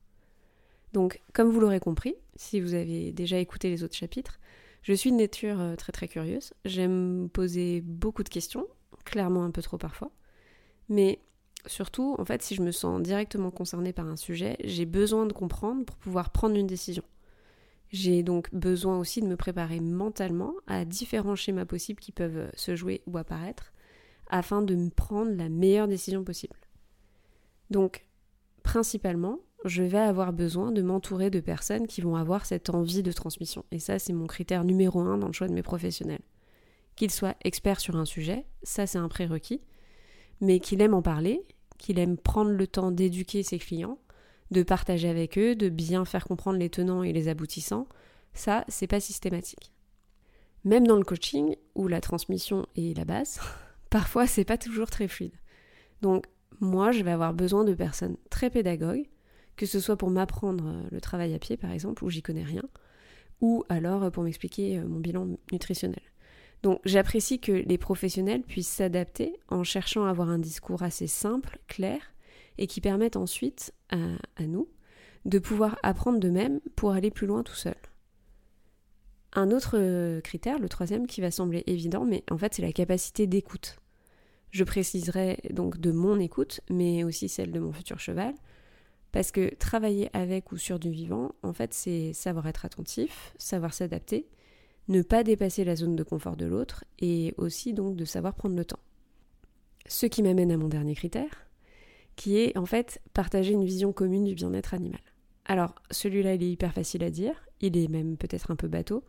Donc, 0.97 1.21
comme 1.35 1.51
vous 1.51 1.61
l'aurez 1.61 1.79
compris, 1.79 2.15
si 2.37 2.59
vous 2.59 2.73
avez 2.73 3.13
déjà 3.13 3.37
écouté 3.37 3.69
les 3.69 3.85
autres 3.85 3.95
chapitres, 3.95 4.41
je 4.81 4.95
suis 4.95 5.13
de 5.13 5.17
nature 5.17 5.61
euh, 5.61 5.77
très 5.77 5.93
très 5.93 6.09
curieuse. 6.09 6.55
J'aime 6.65 7.29
poser 7.31 7.83
beaucoup 7.83 8.23
de 8.23 8.31
questions, 8.31 8.67
clairement 9.05 9.45
un 9.45 9.51
peu 9.51 9.61
trop 9.61 9.77
parfois. 9.77 10.11
Mais 10.89 11.21
surtout, 11.67 12.17
en 12.19 12.25
fait, 12.25 12.41
si 12.41 12.55
je 12.55 12.63
me 12.63 12.71
sens 12.71 13.03
directement 13.03 13.51
concernée 13.51 13.93
par 13.93 14.07
un 14.07 14.17
sujet, 14.17 14.57
j'ai 14.65 14.87
besoin 14.87 15.27
de 15.27 15.35
comprendre 15.35 15.85
pour 15.85 15.97
pouvoir 15.97 16.31
prendre 16.31 16.57
une 16.57 16.67
décision. 16.67 17.05
J'ai 17.91 18.23
donc 18.23 18.49
besoin 18.55 18.99
aussi 18.99 19.21
de 19.21 19.27
me 19.27 19.37
préparer 19.37 19.81
mentalement 19.81 20.55
à 20.67 20.87
différents 20.87 21.37
schémas 21.37 21.67
possibles 21.67 22.01
qui 22.01 22.11
peuvent 22.11 22.51
se 22.55 22.75
jouer 22.75 23.03
ou 23.07 23.19
apparaître 23.19 23.75
afin 24.29 24.63
de 24.63 24.75
me 24.75 24.89
prendre 24.89 25.33
la 25.33 25.51
meilleure 25.51 25.89
décision 25.89 26.25
possible. 26.25 26.57
Donc, 27.69 28.07
principalement, 28.63 29.41
je 29.65 29.83
vais 29.83 29.99
avoir 29.99 30.33
besoin 30.33 30.71
de 30.71 30.83
m'entourer 30.83 31.31
de 31.31 31.41
personnes 31.41 31.87
qui 31.87 32.01
vont 32.01 32.17
avoir 32.17 32.47
cette 32.47 32.71
envie 32.71 33.03
de 33.03 33.13
transmission. 33.13 33.65
Et 33.73 33.79
ça, 33.79 33.99
c'est 33.99 34.13
mon 34.13 34.27
critère 34.27 34.65
numéro 34.65 35.01
un 35.01 35.19
dans 35.19 35.27
le 35.27 35.33
choix 35.33 35.49
de 35.49 35.55
mes 35.55 35.63
professionnels. 35.63 36.23
Qu'ils 36.95 37.11
soient 37.11 37.37
experts 37.43 37.81
sur 37.81 37.97
un 37.97 38.05
sujet, 38.05 38.47
ça 38.63 38.87
c'est 38.87 38.99
un 38.99 39.09
prérequis, 39.09 39.61
mais 40.41 40.61
qu'il 40.61 40.81
aime 40.81 40.95
en 40.95 41.03
parler, 41.03 41.43
qu'il 41.79 41.99
aime 41.99 42.17
prendre 42.17 42.51
le 42.51 42.67
temps 42.67 42.91
d'éduquer 42.91 43.43
ses 43.43 43.59
clients, 43.59 43.99
de 44.51 44.63
partager 44.63 45.09
avec 45.09 45.39
eux, 45.39 45.55
de 45.55 45.69
bien 45.69 46.05
faire 46.05 46.25
comprendre 46.25 46.59
les 46.59 46.71
tenants 46.71 47.03
et 47.03 47.13
les 47.13 47.29
aboutissants, 47.29 47.89
ça, 48.35 48.65
c'est 48.69 48.87
pas 48.87 49.01
systématique. 49.01 49.73
Même 50.65 50.87
dans 50.87 50.97
le 50.97 51.05
coaching, 51.05 51.57
où 51.75 51.89
la 51.89 52.01
transmission 52.01 52.67
est 52.77 52.97
la 52.97 53.05
base, 53.05 53.41
parfois 53.91 54.27
c'est 54.27 54.45
pas 54.45 54.59
toujours 54.59 54.91
très 54.91 55.09
fluide. 55.09 55.37
Donc, 56.03 56.27
moi, 56.61 56.93
je 56.93 57.03
vais 57.03 57.11
avoir 57.11 57.35
besoin 57.35 57.65
de 57.65 57.75
personnes 57.75 58.17
très 58.31 58.51
pédagogues, 58.51 59.07
que 59.57 59.67
ce 59.67 59.81
soit 59.81 59.97
pour 59.97 60.11
m'apprendre 60.11 60.67
euh, 60.67 60.83
le 60.91 61.01
travail 61.01 61.35
à 61.35 61.39
pied, 61.39 61.57
par 61.57 61.71
exemple, 61.71 62.05
où 62.05 62.11
j'y 62.11 62.23
connais 62.23 62.45
rien, 62.45 62.65
ou 63.41 63.65
alors 63.69 64.05
euh, 64.05 64.11
pour 64.11 64.23
m'expliquer 64.23 64.79
euh, 64.79 64.87
mon 64.87 65.01
bilan 65.01 65.29
nutritionnel. 65.53 66.03
Donc 66.63 66.81
j'apprécie 66.85 67.39
que 67.39 67.53
les 67.53 67.79
professionnels 67.79 68.43
puissent 68.43 68.69
s'adapter 68.69 69.39
en 69.49 69.65
cherchant 69.65 70.05
à 70.05 70.11
avoir 70.11 70.29
un 70.29 70.39
discours 70.39 70.83
assez 70.83 71.07
simple, 71.07 71.59
clair, 71.69 71.99
et 72.59 72.67
qui 72.67 72.81
permette 72.81 73.17
ensuite 73.17 73.73
à, 73.91 73.99
à 74.37 74.47
nous 74.47 74.69
de 75.27 75.39
pouvoir 75.39 75.79
apprendre 75.83 76.19
de 76.19 76.31
même 76.31 76.61
pour 76.75 76.93
aller 76.93 77.11
plus 77.11 77.27
loin 77.27 77.43
tout 77.43 77.55
seul. 77.55 77.77
Un 79.35 79.51
autre 79.51 80.21
critère, 80.21 80.59
le 80.59 80.69
troisième, 80.69 81.07
qui 81.07 81.21
va 81.21 81.31
sembler 81.31 81.63
évident, 81.67 82.07
mais 82.07 82.25
en 82.31 82.39
fait 82.39 82.55
c'est 82.55 82.63
la 82.63 82.73
capacité 82.73 83.27
d'écoute. 83.27 83.77
Je 84.51 84.65
préciserai 84.65 85.41
donc 85.51 85.79
de 85.79 85.93
mon 85.93 86.19
écoute, 86.19 86.63
mais 86.71 87.05
aussi 87.05 87.29
celle 87.29 87.53
de 87.53 87.59
mon 87.59 87.73
futur 87.73 88.01
cheval, 88.01 88.35
Parce 89.17 89.33
que 89.33 89.55
travailler 89.55 90.11
avec 90.13 90.53
ou 90.53 90.59
sur 90.59 90.79
du 90.79 90.91
vivant, 90.91 91.33
en 91.43 91.55
fait, 91.55 91.73
c'est 91.73 92.13
savoir 92.13 92.47
être 92.49 92.67
attentif, 92.67 93.33
savoir 93.39 93.73
s'adapter, 93.73 94.29
ne 94.89 95.01
pas 95.01 95.25
dépasser 95.25 95.65
la 95.65 95.75
zone 95.75 95.97
de 95.97 96.03
confort 96.03 96.37
de 96.37 96.45
l'autre 96.45 96.85
et 96.99 97.33
aussi 97.39 97.73
donc 97.73 97.97
de 97.97 98.05
savoir 98.05 98.35
prendre 98.35 98.57
le 98.57 98.67
temps. 98.67 98.79
Ce 99.87 100.05
qui 100.05 100.23
m'amène 100.23 100.53
à 100.53 100.59
mon 100.59 100.69
dernier 100.69 100.95
critère, 100.95 101.49
qui 102.15 102.37
est 102.37 102.59
en 102.59 102.67
fait 102.67 103.01
partager 103.15 103.55
une 103.55 103.65
vision 103.65 103.91
commune 103.91 104.25
du 104.25 104.35
bien-être 104.35 104.75
animal. 104.75 105.01
Alors, 105.47 105.75
celui-là, 105.91 106.35
il 106.35 106.43
est 106.43 106.51
hyper 106.51 106.75
facile 106.75 107.03
à 107.03 107.09
dire, 107.09 107.43
il 107.63 107.79
est 107.79 107.89
même 107.89 108.19
peut-être 108.19 108.51
un 108.51 108.57
peu 108.57 108.69
bateau, 108.69 109.03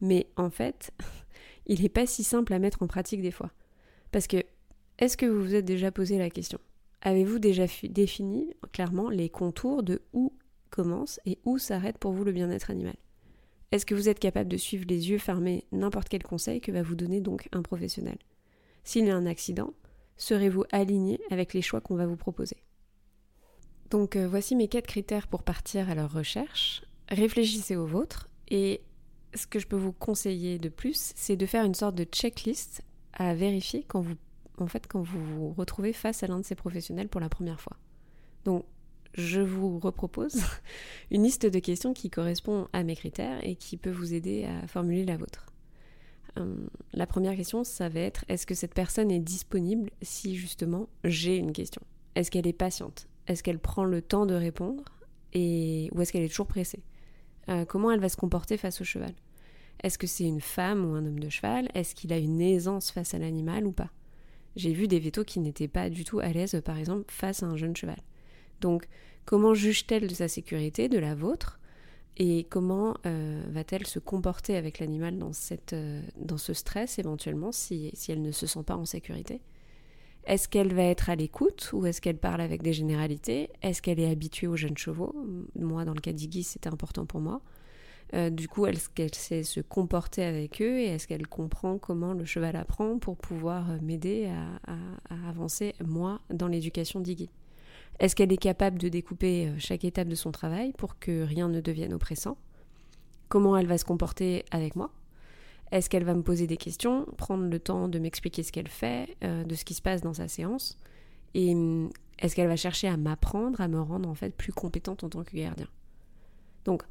mais 0.00 0.26
en 0.34 0.50
fait, 0.50 0.90
il 1.66 1.80
n'est 1.80 1.88
pas 1.88 2.06
si 2.06 2.24
simple 2.24 2.54
à 2.54 2.58
mettre 2.58 2.82
en 2.82 2.88
pratique 2.88 3.22
des 3.22 3.30
fois. 3.30 3.52
Parce 4.10 4.26
que, 4.26 4.42
est-ce 4.98 5.16
que 5.16 5.26
vous 5.26 5.40
vous 5.40 5.54
êtes 5.54 5.64
déjà 5.64 5.92
posé 5.92 6.18
la 6.18 6.28
question? 6.28 6.58
Avez-vous 7.04 7.38
déjà 7.38 7.66
défini 7.82 8.54
clairement 8.72 9.10
les 9.10 9.28
contours 9.28 9.82
de 9.82 10.00
où 10.14 10.32
commence 10.70 11.20
et 11.26 11.38
où 11.44 11.58
s'arrête 11.58 11.98
pour 11.98 12.12
vous 12.12 12.24
le 12.24 12.32
bien-être 12.32 12.70
animal? 12.70 12.96
Est-ce 13.72 13.84
que 13.84 13.94
vous 13.94 14.08
êtes 14.08 14.18
capable 14.18 14.48
de 14.48 14.56
suivre 14.56 14.86
les 14.88 15.10
yeux 15.10 15.18
fermés 15.18 15.66
n'importe 15.70 16.08
quel 16.08 16.22
conseil 16.22 16.62
que 16.62 16.72
va 16.72 16.82
vous 16.82 16.94
donner 16.94 17.20
donc 17.20 17.48
un 17.52 17.60
professionnel? 17.60 18.16
S'il 18.84 19.04
y 19.04 19.10
a 19.10 19.16
un 19.16 19.26
accident, 19.26 19.74
serez-vous 20.16 20.64
aligné 20.72 21.20
avec 21.30 21.52
les 21.52 21.60
choix 21.60 21.82
qu'on 21.82 21.94
va 21.94 22.06
vous 22.06 22.16
proposer? 22.16 22.56
Donc 23.90 24.16
euh, 24.16 24.26
voici 24.26 24.56
mes 24.56 24.68
quatre 24.68 24.86
critères 24.86 25.28
pour 25.28 25.42
partir 25.42 25.90
à 25.90 25.94
leur 25.94 26.10
recherche. 26.10 26.82
Réfléchissez 27.10 27.76
aux 27.76 27.86
vôtres 27.86 28.30
et 28.48 28.80
ce 29.34 29.46
que 29.46 29.58
je 29.58 29.66
peux 29.66 29.76
vous 29.76 29.92
conseiller 29.92 30.58
de 30.58 30.70
plus, 30.70 31.12
c'est 31.16 31.36
de 31.36 31.44
faire 31.44 31.64
une 31.64 31.74
sorte 31.74 31.96
de 31.96 32.04
checklist 32.04 32.82
à 33.12 33.34
vérifier 33.34 33.84
quand 33.86 34.00
vous 34.00 34.16
en 34.58 34.66
fait 34.66 34.86
quand 34.86 35.02
vous 35.02 35.24
vous 35.24 35.52
retrouvez 35.52 35.92
face 35.92 36.22
à 36.22 36.26
l'un 36.26 36.38
de 36.38 36.44
ces 36.44 36.54
professionnels 36.54 37.08
pour 37.08 37.20
la 37.20 37.28
première 37.28 37.60
fois. 37.60 37.76
Donc 38.44 38.64
je 39.14 39.40
vous 39.40 39.78
repropose 39.78 40.42
une 41.10 41.22
liste 41.22 41.46
de 41.46 41.58
questions 41.58 41.94
qui 41.94 42.10
correspond 42.10 42.68
à 42.72 42.82
mes 42.82 42.96
critères 42.96 43.38
et 43.46 43.54
qui 43.56 43.76
peut 43.76 43.90
vous 43.90 44.14
aider 44.14 44.44
à 44.44 44.66
formuler 44.66 45.04
la 45.04 45.16
vôtre. 45.16 45.46
Hum, 46.36 46.68
la 46.92 47.06
première 47.06 47.36
question, 47.36 47.62
ça 47.62 47.88
va 47.88 48.00
être 48.00 48.24
est-ce 48.28 48.46
que 48.46 48.54
cette 48.54 48.74
personne 48.74 49.10
est 49.10 49.20
disponible 49.20 49.90
si 50.02 50.36
justement 50.36 50.88
j'ai 51.04 51.36
une 51.36 51.52
question? 51.52 51.82
Est-ce 52.16 52.30
qu'elle 52.30 52.46
est 52.46 52.52
patiente? 52.52 53.06
Est-ce 53.26 53.42
qu'elle 53.42 53.60
prend 53.60 53.84
le 53.84 54.02
temps 54.02 54.26
de 54.26 54.34
répondre 54.34 54.84
et 55.32 55.88
ou 55.92 56.00
est-ce 56.00 56.12
qu'elle 56.12 56.22
est 56.22 56.28
toujours 56.28 56.46
pressée? 56.46 56.82
Euh, 57.48 57.64
Comment 57.64 57.90
elle 57.90 58.00
va 58.00 58.08
se 58.08 58.16
comporter 58.16 58.56
face 58.56 58.80
au 58.80 58.84
cheval? 58.84 59.14
Est-ce 59.82 59.98
que 59.98 60.06
c'est 60.06 60.24
une 60.24 60.40
femme 60.40 60.84
ou 60.84 60.94
un 60.94 61.04
homme 61.04 61.20
de 61.20 61.28
cheval? 61.28 61.68
Est-ce 61.74 61.94
qu'il 61.94 62.12
a 62.12 62.18
une 62.18 62.40
aisance 62.40 62.90
face 62.90 63.14
à 63.14 63.18
l'animal 63.18 63.66
ou 63.66 63.72
pas? 63.72 63.90
J'ai 64.56 64.72
vu 64.72 64.88
des 64.88 64.98
vétos 64.98 65.24
qui 65.24 65.40
n'étaient 65.40 65.68
pas 65.68 65.90
du 65.90 66.04
tout 66.04 66.20
à 66.20 66.28
l'aise, 66.28 66.60
par 66.64 66.78
exemple, 66.78 67.04
face 67.08 67.42
à 67.42 67.46
un 67.46 67.56
jeune 67.56 67.76
cheval. 67.76 67.98
Donc, 68.60 68.86
comment 69.24 69.54
juge-t-elle 69.54 70.06
de 70.06 70.14
sa 70.14 70.28
sécurité, 70.28 70.88
de 70.88 70.98
la 70.98 71.14
vôtre 71.14 71.60
et 72.16 72.44
comment 72.44 72.96
euh, 73.06 73.42
va-t-elle 73.48 73.86
se 73.86 73.98
comporter 73.98 74.56
avec 74.56 74.78
l'animal 74.78 75.18
dans, 75.18 75.32
euh, 75.72 76.02
dans 76.16 76.36
ce 76.36 76.52
stress 76.52 76.98
éventuellement 77.00 77.50
si, 77.50 77.90
si, 77.94 78.12
elle 78.12 78.22
ne 78.22 78.30
se 78.30 78.46
sent 78.46 78.62
pas 78.62 78.76
en 78.76 78.84
sécurité? 78.84 79.40
Est-ce 80.26 80.48
qu'elle 80.48 80.72
va 80.72 80.84
être 80.84 81.10
à 81.10 81.16
l'écoute 81.16 81.70
ou 81.72 81.84
est-ce 81.86 82.00
qu'elle 82.00 82.16
parle 82.16 82.40
avec 82.40 82.62
des 82.62 82.72
généralités? 82.72 83.50
Est-ce 83.62 83.82
qu'elle 83.82 84.00
est 84.00 84.10
habituée 84.10 84.46
aux 84.46 84.56
jeunes 84.56 84.78
chevaux? 84.78 85.14
Moi, 85.58 85.84
dans 85.84 85.92
le 85.92 86.00
cas 86.00 86.12
d'Iggy, 86.12 86.44
c'était 86.44 86.68
important 86.68 87.04
pour 87.04 87.20
moi. 87.20 87.42
Euh, 88.12 88.30
du 88.30 88.48
coup, 88.48 88.66
est-ce 88.66 88.88
qu'elle 88.88 89.14
sait 89.14 89.42
se 89.42 89.60
comporter 89.60 90.22
avec 90.22 90.60
eux 90.60 90.78
et 90.78 90.86
est-ce 90.86 91.08
qu'elle 91.08 91.26
comprend 91.26 91.78
comment 91.78 92.12
le 92.12 92.24
cheval 92.24 92.54
apprend 92.54 92.98
pour 92.98 93.16
pouvoir 93.16 93.70
euh, 93.70 93.78
m'aider 93.80 94.30
à, 94.66 95.28
avancer, 95.28 95.74
moi, 95.84 96.20
dans 96.30 96.46
l'éducation 96.46 97.00
d'Iggy? 97.00 97.30
Est-ce 97.98 98.14
qu'elle 98.14 98.32
est 98.32 98.36
capable 98.36 98.78
de 98.78 98.88
découper 98.88 99.48
euh, 99.48 99.54
chaque 99.58 99.84
étape 99.84 100.08
de 100.08 100.14
son 100.14 100.32
travail 100.32 100.72
pour 100.72 100.98
que 100.98 101.22
rien 101.22 101.48
ne 101.48 101.60
devienne 101.60 101.92
oppressant? 101.92 102.36
Comment 103.28 103.56
elle 103.56 103.66
va 103.66 103.78
se 103.78 103.84
comporter 103.84 104.44
avec 104.50 104.76
moi? 104.76 104.90
Est-ce 105.72 105.88
qu'elle 105.88 106.04
va 106.04 106.14
me 106.14 106.22
poser 106.22 106.46
des 106.46 106.56
questions, 106.56 107.06
prendre 107.16 107.48
le 107.48 107.58
temps 107.58 107.88
de 107.88 107.98
m'expliquer 107.98 108.42
ce 108.42 108.52
qu'elle 108.52 108.68
fait, 108.68 109.16
de 109.22 109.54
ce 109.54 109.64
qui 109.64 109.74
se 109.74 109.82
passe 109.82 110.02
dans 110.02 110.12
sa 110.12 110.28
séance? 110.28 110.78
Et 111.32 111.52
hum, 111.52 111.90
est-ce 112.18 112.36
qu'elle 112.36 112.46
va 112.46 112.56
chercher 112.56 112.86
à 112.86 112.96
m'apprendre, 112.96 113.60
à 113.60 113.66
me 113.66 113.80
rendre 113.80 114.08
en 114.08 114.14
fait 114.14 114.30
plus 114.30 114.52
compétente 114.52 115.02
en 115.02 115.08
tant 115.08 115.24
que 115.24 115.36
gardien? 115.36 115.66
Donc, 116.64 116.84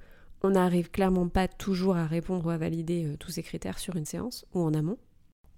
on 0.44 0.52
n'arrive 0.52 0.92
clairement 0.92 1.30
pas 1.30 1.48
toujours 1.48 1.96
à 1.96 2.06
répondre 2.06 2.46
ou 2.46 2.50
à 2.50 2.58
valider 2.58 3.06
euh, 3.06 3.18
tous 3.18 3.32
ces 3.32 3.44
critères 3.44 3.80
sur 3.80 3.96
une 3.96 4.06
séance 4.06 4.46
ou 4.54 4.62
en 4.62 4.74
amont. 4.74 4.98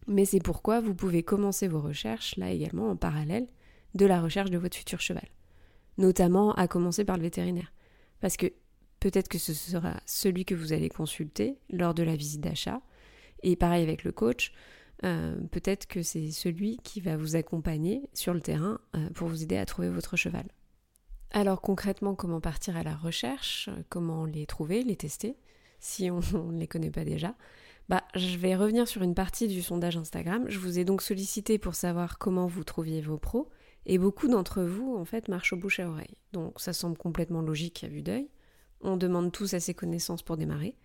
Mais 0.07 0.25
c'est 0.25 0.39
pourquoi 0.39 0.79
vous 0.79 0.93
pouvez 0.93 1.23
commencer 1.23 1.67
vos 1.67 1.81
recherches, 1.81 2.37
là 2.37 2.51
également 2.51 2.91
en 2.91 2.95
parallèle, 2.95 3.47
de 3.95 4.05
la 4.05 4.21
recherche 4.21 4.51
de 4.51 4.57
votre 4.57 4.77
futur 4.77 5.01
cheval. 5.01 5.27
Notamment 5.97 6.53
à 6.53 6.67
commencer 6.67 7.03
par 7.03 7.17
le 7.17 7.23
vétérinaire. 7.23 7.73
Parce 8.21 8.37
que 8.37 8.47
peut-être 8.99 9.27
que 9.27 9.39
ce 9.39 9.53
sera 9.53 9.99
celui 10.05 10.45
que 10.45 10.53
vous 10.53 10.73
allez 10.73 10.89
consulter 10.89 11.57
lors 11.71 11.93
de 11.95 12.03
la 12.03 12.15
visite 12.15 12.41
d'achat. 12.41 12.81
Et 13.41 13.55
pareil 13.55 13.83
avec 13.83 14.03
le 14.03 14.11
coach, 14.11 14.53
euh, 15.03 15.35
peut-être 15.51 15.87
que 15.87 16.03
c'est 16.03 16.31
celui 16.31 16.77
qui 16.77 17.01
va 17.01 17.17
vous 17.17 17.35
accompagner 17.35 18.09
sur 18.13 18.33
le 18.33 18.41
terrain 18.41 18.79
euh, 18.95 19.09
pour 19.15 19.27
vous 19.27 19.41
aider 19.41 19.57
à 19.57 19.65
trouver 19.65 19.89
votre 19.89 20.15
cheval. 20.15 20.45
Alors 21.31 21.61
concrètement, 21.61 22.15
comment 22.15 22.41
partir 22.41 22.77
à 22.77 22.83
la 22.83 22.95
recherche 22.95 23.69
Comment 23.89 24.25
les 24.25 24.45
trouver, 24.45 24.83
les 24.83 24.95
tester 24.95 25.37
Si 25.79 26.09
on 26.11 26.19
ne 26.19 26.59
les 26.59 26.67
connaît 26.67 26.91
pas 26.91 27.03
déjà 27.03 27.35
bah, 27.87 28.03
je 28.15 28.37
vais 28.37 28.55
revenir 28.55 28.87
sur 28.87 29.03
une 29.03 29.13
partie 29.13 29.47
du 29.47 29.61
sondage 29.61 29.97
Instagram. 29.97 30.45
Je 30.47 30.57
vous 30.57 30.79
ai 30.79 30.85
donc 30.85 31.01
sollicité 31.01 31.59
pour 31.59 31.75
savoir 31.75 32.17
comment 32.17 32.47
vous 32.47 32.63
trouviez 32.63 33.01
vos 33.01 33.17
pros, 33.17 33.49
et 33.85 33.99
beaucoup 33.99 34.27
d'entre 34.27 34.63
vous, 34.63 34.95
en 34.95 35.05
fait, 35.05 35.27
marchent 35.27 35.53
au 35.53 35.57
bouche 35.57 35.79
à 35.79 35.87
oreille. 35.87 36.17
Donc 36.33 36.59
ça 36.59 36.73
semble 36.73 36.97
complètement 36.97 37.41
logique 37.41 37.83
à 37.83 37.87
vue 37.87 38.01
d'œil. 38.01 38.29
On 38.81 38.97
demande 38.97 39.31
tous 39.31 39.53
assez 39.53 39.73
connaissances 39.73 40.23
pour 40.23 40.37
démarrer, 40.37 40.75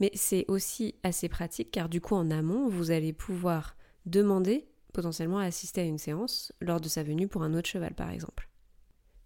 mais 0.00 0.10
c'est 0.14 0.44
aussi 0.48 0.94
assez 1.02 1.28
pratique 1.28 1.70
car 1.70 1.88
du 1.88 2.00
coup, 2.00 2.14
en 2.14 2.30
amont, 2.30 2.68
vous 2.68 2.90
allez 2.90 3.12
pouvoir 3.12 3.76
demander 4.04 4.68
potentiellement 4.92 5.38
à 5.38 5.44
assister 5.44 5.80
à 5.80 5.84
une 5.84 5.98
séance 5.98 6.52
lors 6.60 6.80
de 6.80 6.88
sa 6.88 7.02
venue 7.02 7.28
pour 7.28 7.42
un 7.42 7.54
autre 7.54 7.68
cheval, 7.68 7.94
par 7.94 8.10
exemple. 8.10 8.51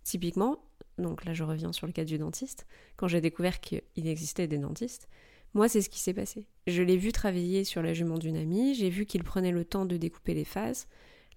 Typiquement, 0.06 0.60
donc 0.98 1.24
là 1.24 1.34
je 1.34 1.42
reviens 1.42 1.72
sur 1.72 1.88
le 1.88 1.92
cas 1.92 2.04
du 2.04 2.16
dentiste, 2.16 2.64
quand 2.94 3.08
j'ai 3.08 3.20
découvert 3.20 3.58
qu'il 3.58 3.82
existait 3.96 4.46
des 4.46 4.56
dentistes, 4.56 5.08
moi 5.52 5.68
c'est 5.68 5.80
ce 5.80 5.90
qui 5.90 5.98
s'est 5.98 6.14
passé. 6.14 6.46
Je 6.68 6.80
l'ai 6.84 6.96
vu 6.96 7.10
travailler 7.10 7.64
sur 7.64 7.82
la 7.82 7.92
jument 7.92 8.16
d'une 8.16 8.36
amie, 8.36 8.76
j'ai 8.76 8.88
vu 8.88 9.04
qu'il 9.04 9.24
prenait 9.24 9.50
le 9.50 9.64
temps 9.64 9.84
de 9.84 9.96
découper 9.96 10.32
les 10.32 10.44
phases, 10.44 10.86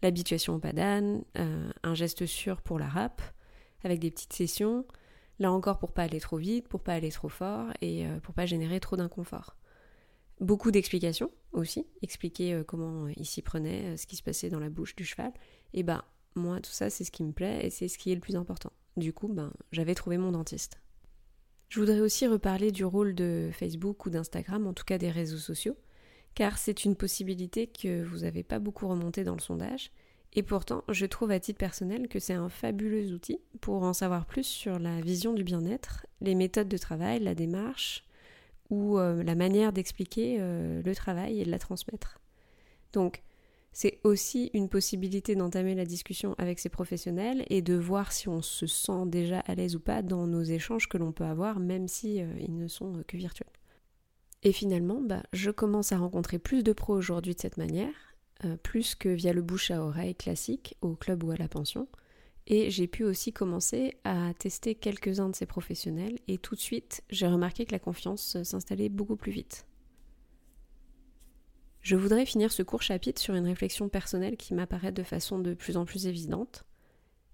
l'habituation 0.03 0.53
au 0.53 0.59
pas 0.59 0.71
d'âne, 0.71 1.23
euh, 1.39 1.71
un 1.81 1.95
geste 1.95 2.27
sûr 2.27 2.61
pour 2.61 2.77
la 2.77 2.87
râpe, 2.87 3.23
avec 3.83 3.97
des 3.97 4.11
petites 4.11 4.33
sessions, 4.33 4.85
là 5.39 5.51
encore 5.51 5.79
pour 5.79 5.91
pas 5.91 6.03
aller 6.03 6.19
trop 6.19 6.37
vite, 6.37 6.67
pour 6.67 6.83
pas 6.83 6.93
aller 6.93 7.09
trop 7.09 7.29
fort 7.29 7.71
et 7.81 8.05
euh, 8.05 8.19
pour 8.19 8.35
pas 8.35 8.45
générer 8.45 8.79
trop 8.79 8.97
d'inconfort. 8.97 9.55
Beaucoup 10.41 10.69
d'explications 10.69 11.31
aussi, 11.53 11.87
expliquer 12.03 12.53
euh, 12.53 12.63
comment 12.63 13.07
il 13.07 13.25
s'y 13.25 13.41
prenait, 13.41 13.97
ce 13.97 14.05
qui 14.05 14.15
se 14.15 14.21
passait 14.21 14.49
dans 14.49 14.59
la 14.59 14.69
bouche 14.69 14.95
du 14.95 15.05
cheval, 15.05 15.33
et 15.73 15.81
ben 15.81 16.03
moi, 16.35 16.59
tout 16.61 16.71
ça, 16.71 16.89
c'est 16.89 17.03
ce 17.03 17.11
qui 17.11 17.23
me 17.23 17.31
plaît 17.31 17.65
et 17.65 17.69
c'est 17.69 17.87
ce 17.87 17.97
qui 17.97 18.11
est 18.11 18.15
le 18.15 18.21
plus 18.21 18.35
important. 18.35 18.71
Du 18.97 19.13
coup, 19.13 19.27
ben, 19.27 19.51
j'avais 19.71 19.95
trouvé 19.95 20.17
mon 20.17 20.31
dentiste. 20.31 20.79
Je 21.69 21.79
voudrais 21.79 21.99
aussi 21.99 22.25
reparler 22.27 22.71
du 22.71 22.83
rôle 22.83 23.13
de 23.13 23.49
Facebook 23.53 24.05
ou 24.05 24.09
d'Instagram, 24.09 24.65
en 24.65 24.73
tout 24.73 24.83
cas 24.83 24.97
des 24.97 25.11
réseaux 25.11 25.37
sociaux, 25.37 25.77
car 26.33 26.57
c'est 26.57 26.83
une 26.83 26.95
possibilité 26.95 27.67
que 27.67 28.03
vous 28.03 28.19
n'avez 28.19 28.43
pas 28.43 28.59
beaucoup 28.59 28.87
remonté 28.87 29.23
dans 29.23 29.35
le 29.35 29.41
sondage, 29.41 29.91
et 30.33 30.43
pourtant 30.43 30.83
je 30.89 31.05
trouve 31.05 31.31
à 31.31 31.39
titre 31.39 31.59
personnel 31.59 32.07
que 32.07 32.19
c'est 32.19 32.33
un 32.33 32.49
fabuleux 32.49 33.11
outil 33.13 33.39
pour 33.61 33.83
en 33.83 33.93
savoir 33.93 34.25
plus 34.25 34.45
sur 34.45 34.79
la 34.79 35.01
vision 35.01 35.33
du 35.33 35.43
bien-être, 35.43 36.07
les 36.21 36.35
méthodes 36.35 36.69
de 36.69 36.77
travail, 36.77 37.19
la 37.19 37.35
démarche, 37.35 38.03
ou 38.69 38.97
euh, 38.97 39.23
la 39.23 39.35
manière 39.35 39.73
d'expliquer 39.73 40.37
euh, 40.39 40.81
le 40.83 40.95
travail 40.95 41.41
et 41.41 41.45
de 41.45 41.51
la 41.51 41.59
transmettre. 41.59 42.19
Donc, 42.93 43.23
c'est 43.71 43.99
aussi 44.03 44.49
une 44.53 44.69
possibilité 44.69 45.35
d'entamer 45.35 45.75
la 45.75 45.85
discussion 45.85 46.35
avec 46.37 46.59
ces 46.59 46.69
professionnels 46.69 47.45
et 47.49 47.61
de 47.61 47.75
voir 47.75 48.11
si 48.11 48.27
on 48.27 48.41
se 48.41 48.67
sent 48.67 49.05
déjà 49.05 49.39
à 49.41 49.55
l'aise 49.55 49.75
ou 49.75 49.79
pas 49.79 50.01
dans 50.01 50.27
nos 50.27 50.43
échanges 50.43 50.89
que 50.89 50.97
l'on 50.97 51.11
peut 51.11 51.25
avoir, 51.25 51.59
même 51.59 51.87
si 51.87 52.21
euh, 52.21 52.27
ils 52.39 52.55
ne 52.55 52.67
sont 52.67 52.97
euh, 52.97 53.03
que 53.03 53.17
virtuels. 53.17 53.47
Et 54.43 54.51
finalement, 54.51 55.01
bah, 55.01 55.23
je 55.33 55.51
commence 55.51 55.91
à 55.91 55.97
rencontrer 55.97 56.39
plus 56.39 56.63
de 56.63 56.73
pros 56.73 56.95
aujourd'hui 56.95 57.35
de 57.35 57.39
cette 57.39 57.57
manière, 57.57 57.93
euh, 58.45 58.55
plus 58.57 58.95
que 58.95 59.09
via 59.09 59.33
le 59.33 59.41
bouche 59.41 59.69
à 59.71 59.83
oreille 59.83 60.15
classique 60.15 60.77
au 60.81 60.95
club 60.95 61.23
ou 61.23 61.31
à 61.31 61.37
la 61.37 61.47
pension. 61.47 61.87
Et 62.47 62.71
j'ai 62.71 62.87
pu 62.87 63.03
aussi 63.03 63.31
commencer 63.31 63.97
à 64.03 64.33
tester 64.33 64.73
quelques-uns 64.73 65.29
de 65.29 65.35
ces 65.35 65.45
professionnels 65.45 66.17
et 66.27 66.39
tout 66.39 66.55
de 66.55 66.59
suite, 66.59 67.03
j'ai 67.11 67.27
remarqué 67.27 67.65
que 67.65 67.73
la 67.73 67.79
confiance 67.79 68.41
s'installait 68.41 68.89
beaucoup 68.89 69.17
plus 69.17 69.31
vite. 69.31 69.67
Je 71.81 71.95
voudrais 71.95 72.25
finir 72.25 72.51
ce 72.51 72.61
court 72.61 72.81
chapitre 72.81 73.21
sur 73.21 73.35
une 73.35 73.45
réflexion 73.45 73.89
personnelle 73.89 74.37
qui 74.37 74.53
m'apparaît 74.53 74.91
de 74.91 75.03
façon 75.03 75.39
de 75.39 75.53
plus 75.53 75.77
en 75.77 75.85
plus 75.85 76.07
évidente. 76.07 76.65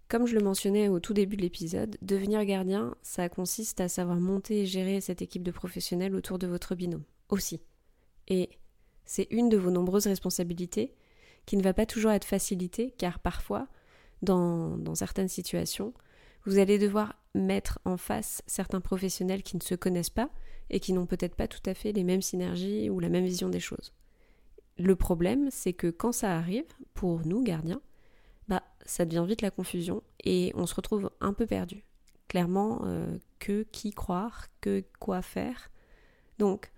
Comme 0.07 0.27
je 0.27 0.35
le 0.35 0.43
mentionnais 0.43 0.87
au 0.87 0.99
tout 0.99 1.13
début 1.13 1.35
de 1.35 1.41
l'épisode, 1.41 1.97
devenir 2.03 2.45
gardien, 2.45 2.95
ça 3.01 3.27
consiste 3.27 3.81
à 3.81 3.87
savoir 3.87 4.19
monter 4.19 4.61
et 4.61 4.65
gérer 4.67 5.01
cette 5.01 5.23
équipe 5.23 5.41
de 5.41 5.51
professionnels 5.51 6.13
autour 6.13 6.37
de 6.37 6.45
votre 6.45 6.75
binôme, 6.75 7.03
aussi. 7.29 7.59
Et 8.27 8.49
c'est 9.05 9.27
une 9.31 9.49
de 9.49 9.57
vos 9.57 9.71
nombreuses 9.71 10.05
responsabilités 10.05 10.93
qui 11.47 11.57
ne 11.57 11.63
va 11.63 11.73
pas 11.73 11.87
toujours 11.87 12.11
être 12.11 12.25
facilitée, 12.25 12.93
car 12.97 13.19
parfois, 13.19 13.67
dans, 14.21 14.93
certaines 14.93 15.27
situations, 15.27 15.93
vous 16.45 16.59
allez 16.59 16.77
devoir 16.77 17.15
mettre 17.33 17.79
en 17.83 17.97
face 17.97 18.43
certains 18.45 18.81
professionnels 18.81 19.41
qui 19.41 19.57
ne 19.57 19.63
se 19.63 19.73
connaissent 19.73 20.11
pas 20.11 20.29
et 20.69 20.79
qui 20.79 20.93
n'ont 20.93 21.07
peut-être 21.07 21.35
pas 21.35 21.47
tout 21.47 21.61
à 21.65 21.73
fait 21.73 21.91
les 21.91 22.03
mêmes 22.03 22.21
synergies 22.21 22.91
ou 22.91 22.99
la 22.99 23.09
même 23.09 23.25
vision 23.25 23.49
des 23.49 23.59
choses. 23.59 23.91
Le 24.77 24.95
problème, 24.95 25.49
c'est 25.51 25.73
que 25.73 25.87
quand 25.87 26.11
ça 26.11 26.35
arrive, 26.35 26.65
pour 26.93 27.25
nous, 27.25 27.41
gardiens, 27.43 27.81
bah, 28.47 28.63
ça 28.85 29.05
devient 29.05 29.25
vite 29.27 29.41
la 29.41 29.51
confusion 29.51 30.03
et 30.23 30.51
on 30.55 30.65
se 30.65 30.75
retrouve 30.75 31.11
un 31.21 31.33
peu 31.33 31.45
perdu. 31.45 31.83
Clairement, 32.27 32.81
euh, 32.85 33.17
que 33.39 33.63
qui 33.71 33.91
croire, 33.91 34.47
que 34.61 34.83
quoi 34.99 35.21
faire. 35.21 35.71
Donc, 36.39 36.71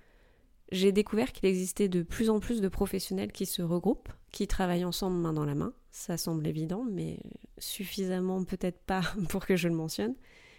j'ai 0.72 0.92
découvert 0.92 1.32
qu'il 1.32 1.46
existait 1.48 1.88
de 1.88 2.04
plus 2.04 2.30
en 2.30 2.40
plus 2.40 2.62
de 2.62 2.68
professionnels 2.68 3.32
qui 3.32 3.46
se 3.46 3.62
regroupent, 3.62 4.12
qui 4.32 4.48
travaillent 4.48 4.86
ensemble 4.86 5.18
main 5.18 5.34
dans 5.34 5.46
la 5.46 5.56
main. 5.56 5.74
Ça 5.92 6.18
semble 6.18 6.46
évident, 6.46 6.84
mais 6.84 7.20
suffisamment 7.58 8.44
peut-être 8.44 8.80
pas 8.80 9.02
pour 9.30 9.46
que 9.46 9.56
je 9.56 9.70
le 9.70 9.76
mentionne. 9.76 10.16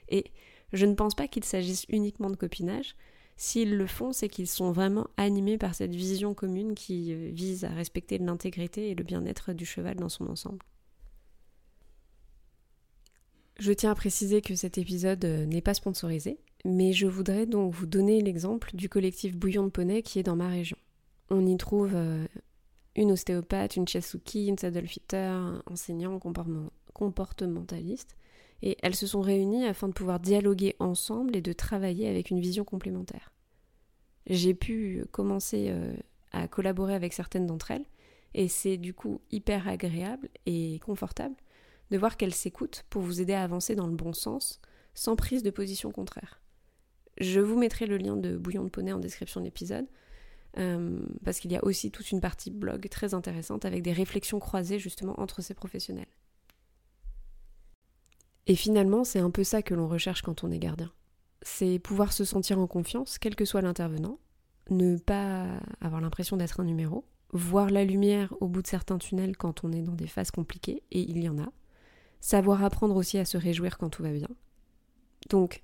Et 0.08 0.32
je 0.72 0.86
ne 0.86 0.94
pense 0.94 1.14
pas 1.14 1.28
qu'il 1.28 1.44
s'agisse 1.44 1.84
uniquement 1.88 2.30
de 2.30 2.36
copinage. 2.36 2.96
S'ils 3.40 3.76
le 3.76 3.86
font, 3.86 4.12
c'est 4.12 4.28
qu'ils 4.28 4.48
sont 4.48 4.72
vraiment 4.72 5.06
animés 5.16 5.58
par 5.58 5.72
cette 5.72 5.94
vision 5.94 6.34
commune 6.34 6.74
qui 6.74 7.12
euh, 7.12 7.30
vise 7.32 7.64
à 7.64 7.68
respecter 7.68 8.18
l'intégrité 8.18 8.90
et 8.90 8.96
le 8.96 9.04
bien-être 9.04 9.52
du 9.52 9.64
cheval 9.64 9.94
dans 9.94 10.08
son 10.08 10.26
ensemble. 10.26 10.58
Je 13.60 13.72
tiens 13.72 13.92
à 13.92 13.94
préciser 13.94 14.42
que 14.42 14.56
cet 14.56 14.76
épisode 14.76 15.24
euh, 15.24 15.46
n'est 15.46 15.60
pas 15.60 15.74
sponsorisé, 15.74 16.40
mais 16.64 16.92
je 16.92 17.06
voudrais 17.06 17.46
donc 17.46 17.72
vous 17.72 17.86
donner 17.86 18.20
l'exemple 18.22 18.74
du 18.74 18.88
collectif 18.88 19.36
Bouillon 19.36 19.66
de 19.66 19.70
Poney 19.70 20.02
qui 20.02 20.18
est 20.18 20.24
dans 20.24 20.36
ma 20.36 20.48
région. 20.48 20.76
On 21.30 21.46
y 21.46 21.56
trouve 21.56 21.92
euh, 21.94 22.26
une 22.96 23.12
ostéopathe, 23.12 23.76
une 23.76 23.86
chasuki, 23.86 24.48
une 24.48 24.58
saddlefitter, 24.58 25.32
enseignant 25.66 26.18
comportementaliste, 26.92 28.16
et 28.62 28.76
elles 28.82 28.96
se 28.96 29.06
sont 29.06 29.20
réunies 29.20 29.64
afin 29.64 29.88
de 29.88 29.92
pouvoir 29.92 30.20
dialoguer 30.20 30.74
ensemble 30.78 31.36
et 31.36 31.42
de 31.42 31.52
travailler 31.52 32.08
avec 32.08 32.30
une 32.30 32.40
vision 32.40 32.64
complémentaire. 32.64 33.32
J'ai 34.26 34.54
pu 34.54 35.04
commencer 35.10 35.66
euh, 35.70 35.94
à 36.32 36.48
collaborer 36.48 36.94
avec 36.94 37.12
certaines 37.12 37.46
d'entre 37.46 37.70
elles, 37.70 37.86
et 38.34 38.48
c'est 38.48 38.76
du 38.76 38.92
coup 38.94 39.20
hyper 39.30 39.68
agréable 39.68 40.28
et 40.46 40.78
confortable 40.80 41.34
de 41.90 41.96
voir 41.96 42.16
qu'elle 42.16 42.34
s'écoute 42.34 42.84
pour 42.90 43.02
vous 43.02 43.20
aider 43.20 43.32
à 43.32 43.42
avancer 43.42 43.74
dans 43.74 43.86
le 43.86 43.94
bon 43.94 44.12
sens, 44.12 44.60
sans 44.94 45.16
prise 45.16 45.42
de 45.42 45.50
position 45.50 45.90
contraire. 45.90 46.42
Je 47.18 47.40
vous 47.40 47.58
mettrai 47.58 47.86
le 47.86 47.96
lien 47.96 48.16
de 48.16 48.36
Bouillon 48.36 48.64
de 48.64 48.68
Poney 48.68 48.92
en 48.92 48.98
description 48.98 49.40
de 49.40 49.46
l'épisode, 49.46 49.86
euh, 50.58 51.00
parce 51.24 51.40
qu'il 51.40 51.52
y 51.52 51.56
a 51.56 51.64
aussi 51.64 51.90
toute 51.90 52.10
une 52.10 52.20
partie 52.20 52.50
blog 52.50 52.88
très 52.88 53.14
intéressante 53.14 53.64
avec 53.64 53.82
des 53.82 53.92
réflexions 53.92 54.38
croisées 54.38 54.78
justement 54.78 55.18
entre 55.20 55.42
ces 55.42 55.54
professionnels. 55.54 56.06
Et 58.48 58.56
finalement, 58.56 59.04
c'est 59.04 59.20
un 59.20 59.30
peu 59.30 59.44
ça 59.44 59.62
que 59.62 59.74
l'on 59.74 59.86
recherche 59.86 60.22
quand 60.22 60.42
on 60.42 60.50
est 60.50 60.58
gardien. 60.58 60.90
C'est 61.42 61.78
pouvoir 61.78 62.12
se 62.12 62.24
sentir 62.24 62.58
en 62.58 62.66
confiance, 62.66 63.18
quel 63.18 63.36
que 63.36 63.44
soit 63.44 63.60
l'intervenant, 63.60 64.18
ne 64.70 64.96
pas 64.96 65.46
avoir 65.80 66.00
l'impression 66.00 66.36
d'être 66.36 66.58
un 66.60 66.64
numéro, 66.64 67.04
voir 67.32 67.70
la 67.70 67.84
lumière 67.84 68.34
au 68.40 68.48
bout 68.48 68.62
de 68.62 68.66
certains 68.66 68.98
tunnels 68.98 69.36
quand 69.36 69.64
on 69.64 69.72
est 69.72 69.82
dans 69.82 69.94
des 69.94 70.06
phases 70.06 70.30
compliquées, 70.30 70.82
et 70.90 71.00
il 71.00 71.22
y 71.22 71.28
en 71.28 71.38
a, 71.38 71.48
savoir 72.20 72.64
apprendre 72.64 72.96
aussi 72.96 73.18
à 73.18 73.24
se 73.24 73.36
réjouir 73.36 73.78
quand 73.78 73.90
tout 73.90 74.02
va 74.02 74.12
bien. 74.12 74.28
Donc, 75.28 75.62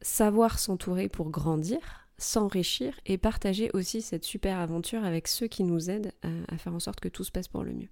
savoir 0.00 0.58
s'entourer 0.58 1.08
pour 1.08 1.30
grandir, 1.30 2.08
s'enrichir 2.16 2.98
et 3.06 3.18
partager 3.18 3.70
aussi 3.74 4.02
cette 4.02 4.24
super 4.24 4.58
aventure 4.58 5.04
avec 5.04 5.28
ceux 5.28 5.46
qui 5.46 5.62
nous 5.62 5.90
aident 5.90 6.12
à, 6.22 6.56
faire 6.58 6.74
en 6.74 6.80
sorte 6.80 7.00
que 7.00 7.08
tout 7.08 7.24
se 7.24 7.30
passe 7.30 7.48
pour 7.48 7.64
le 7.64 7.72
mieux. 7.72 7.88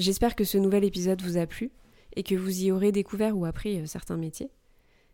J'espère 0.00 0.34
que 0.34 0.44
ce 0.44 0.56
nouvel 0.56 0.84
épisode 0.84 1.20
vous 1.20 1.36
a 1.36 1.46
plu 1.46 1.70
et 2.16 2.22
que 2.22 2.34
vous 2.34 2.62
y 2.62 2.72
aurez 2.72 2.90
découvert 2.90 3.36
ou 3.36 3.44
appris 3.44 3.78
euh, 3.78 3.84
certains 3.84 4.16
métiers. 4.16 4.48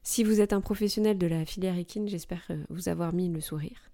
Si 0.05 0.23
vous 0.23 0.41
êtes 0.41 0.53
un 0.53 0.61
professionnel 0.61 1.19
de 1.19 1.27
la 1.27 1.45
filière 1.45 1.77
équine, 1.77 2.07
j'espère 2.07 2.45
euh, 2.51 2.63
vous 2.71 2.89
avoir 2.89 3.13
mis 3.13 3.29
le 3.29 3.41
sourire. 3.41 3.91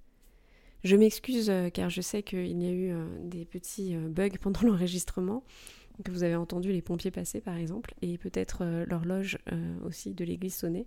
Je 0.85 0.94
m'excuse 0.96 1.48
euh, 1.48 1.70
car 1.70 1.88
je 1.88 2.02
sais 2.02 2.22
qu'il 2.22 2.61
y 2.62 2.66
a 2.66 2.72
eu 2.72 2.92
des 3.22 3.46
petits 3.46 3.96
bugs 3.96 4.37
pendant 4.42 4.61
l'enregistrement 4.61 5.44
que 6.05 6.11
vous 6.11 6.24
avez 6.24 6.37
entendu 6.37 6.70
les 6.72 6.83
pompiers 6.83 7.11
passer 7.11 7.40
par 7.40 7.57
exemple, 7.57 7.94
et 8.02 8.18
peut-être 8.18 8.85
l'horloge 8.87 9.38
aussi 9.85 10.12
de 10.12 10.24
l'église 10.24 10.55
sonner. 10.55 10.87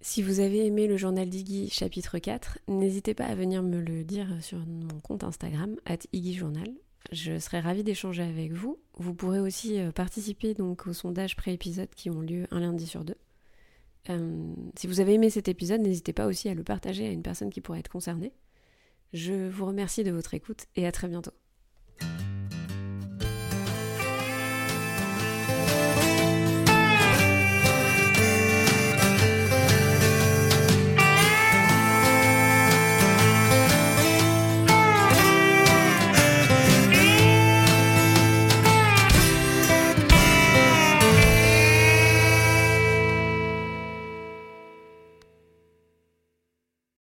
Si 0.00 0.22
vous 0.22 0.40
avez 0.40 0.66
aimé 0.66 0.88
le 0.88 0.96
journal 0.96 1.28
d'Iggy 1.28 1.68
chapitre 1.68 2.18
4, 2.18 2.58
n'hésitez 2.66 3.14
pas 3.14 3.26
à 3.26 3.34
venir 3.36 3.62
me 3.62 3.80
le 3.80 4.02
dire 4.02 4.28
sur 4.40 4.58
mon 4.58 4.98
compte 5.00 5.24
Instagram, 5.24 5.76
at 5.84 5.98
Journal. 6.14 6.72
Je 7.12 7.38
serai 7.38 7.60
ravie 7.60 7.82
d'échanger 7.82 8.22
avec 8.22 8.52
vous. 8.52 8.78
Vous 8.98 9.14
pourrez 9.14 9.40
aussi 9.40 9.80
euh, 9.80 9.90
participer 9.90 10.54
donc 10.54 10.86
aux 10.86 10.92
sondages 10.92 11.36
pré-épisode 11.36 11.90
qui 11.94 12.10
ont 12.10 12.20
lieu 12.20 12.46
un 12.50 12.60
lundi 12.60 12.86
sur 12.86 13.04
deux. 13.04 13.16
si 14.76 14.86
vous 14.86 15.00
avez 15.00 15.14
aimé 15.14 15.30
cet 15.30 15.48
épisode, 15.48 15.80
n'hésitez 15.80 16.12
pas 16.12 16.26
aussi 16.26 16.48
à 16.48 16.54
le 16.54 16.64
partager 16.64 17.06
à 17.06 17.10
une 17.10 17.22
personne 17.22 17.50
qui 17.50 17.60
pourrait 17.60 17.80
être 17.80 17.88
concernée. 17.88 18.32
Je 19.12 19.48
vous 19.48 19.66
remercie 19.66 20.04
de 20.04 20.10
votre 20.10 20.34
écoute 20.34 20.66
et 20.76 20.86
à 20.86 20.92
très 20.92 21.08
bientôt. 21.08 21.32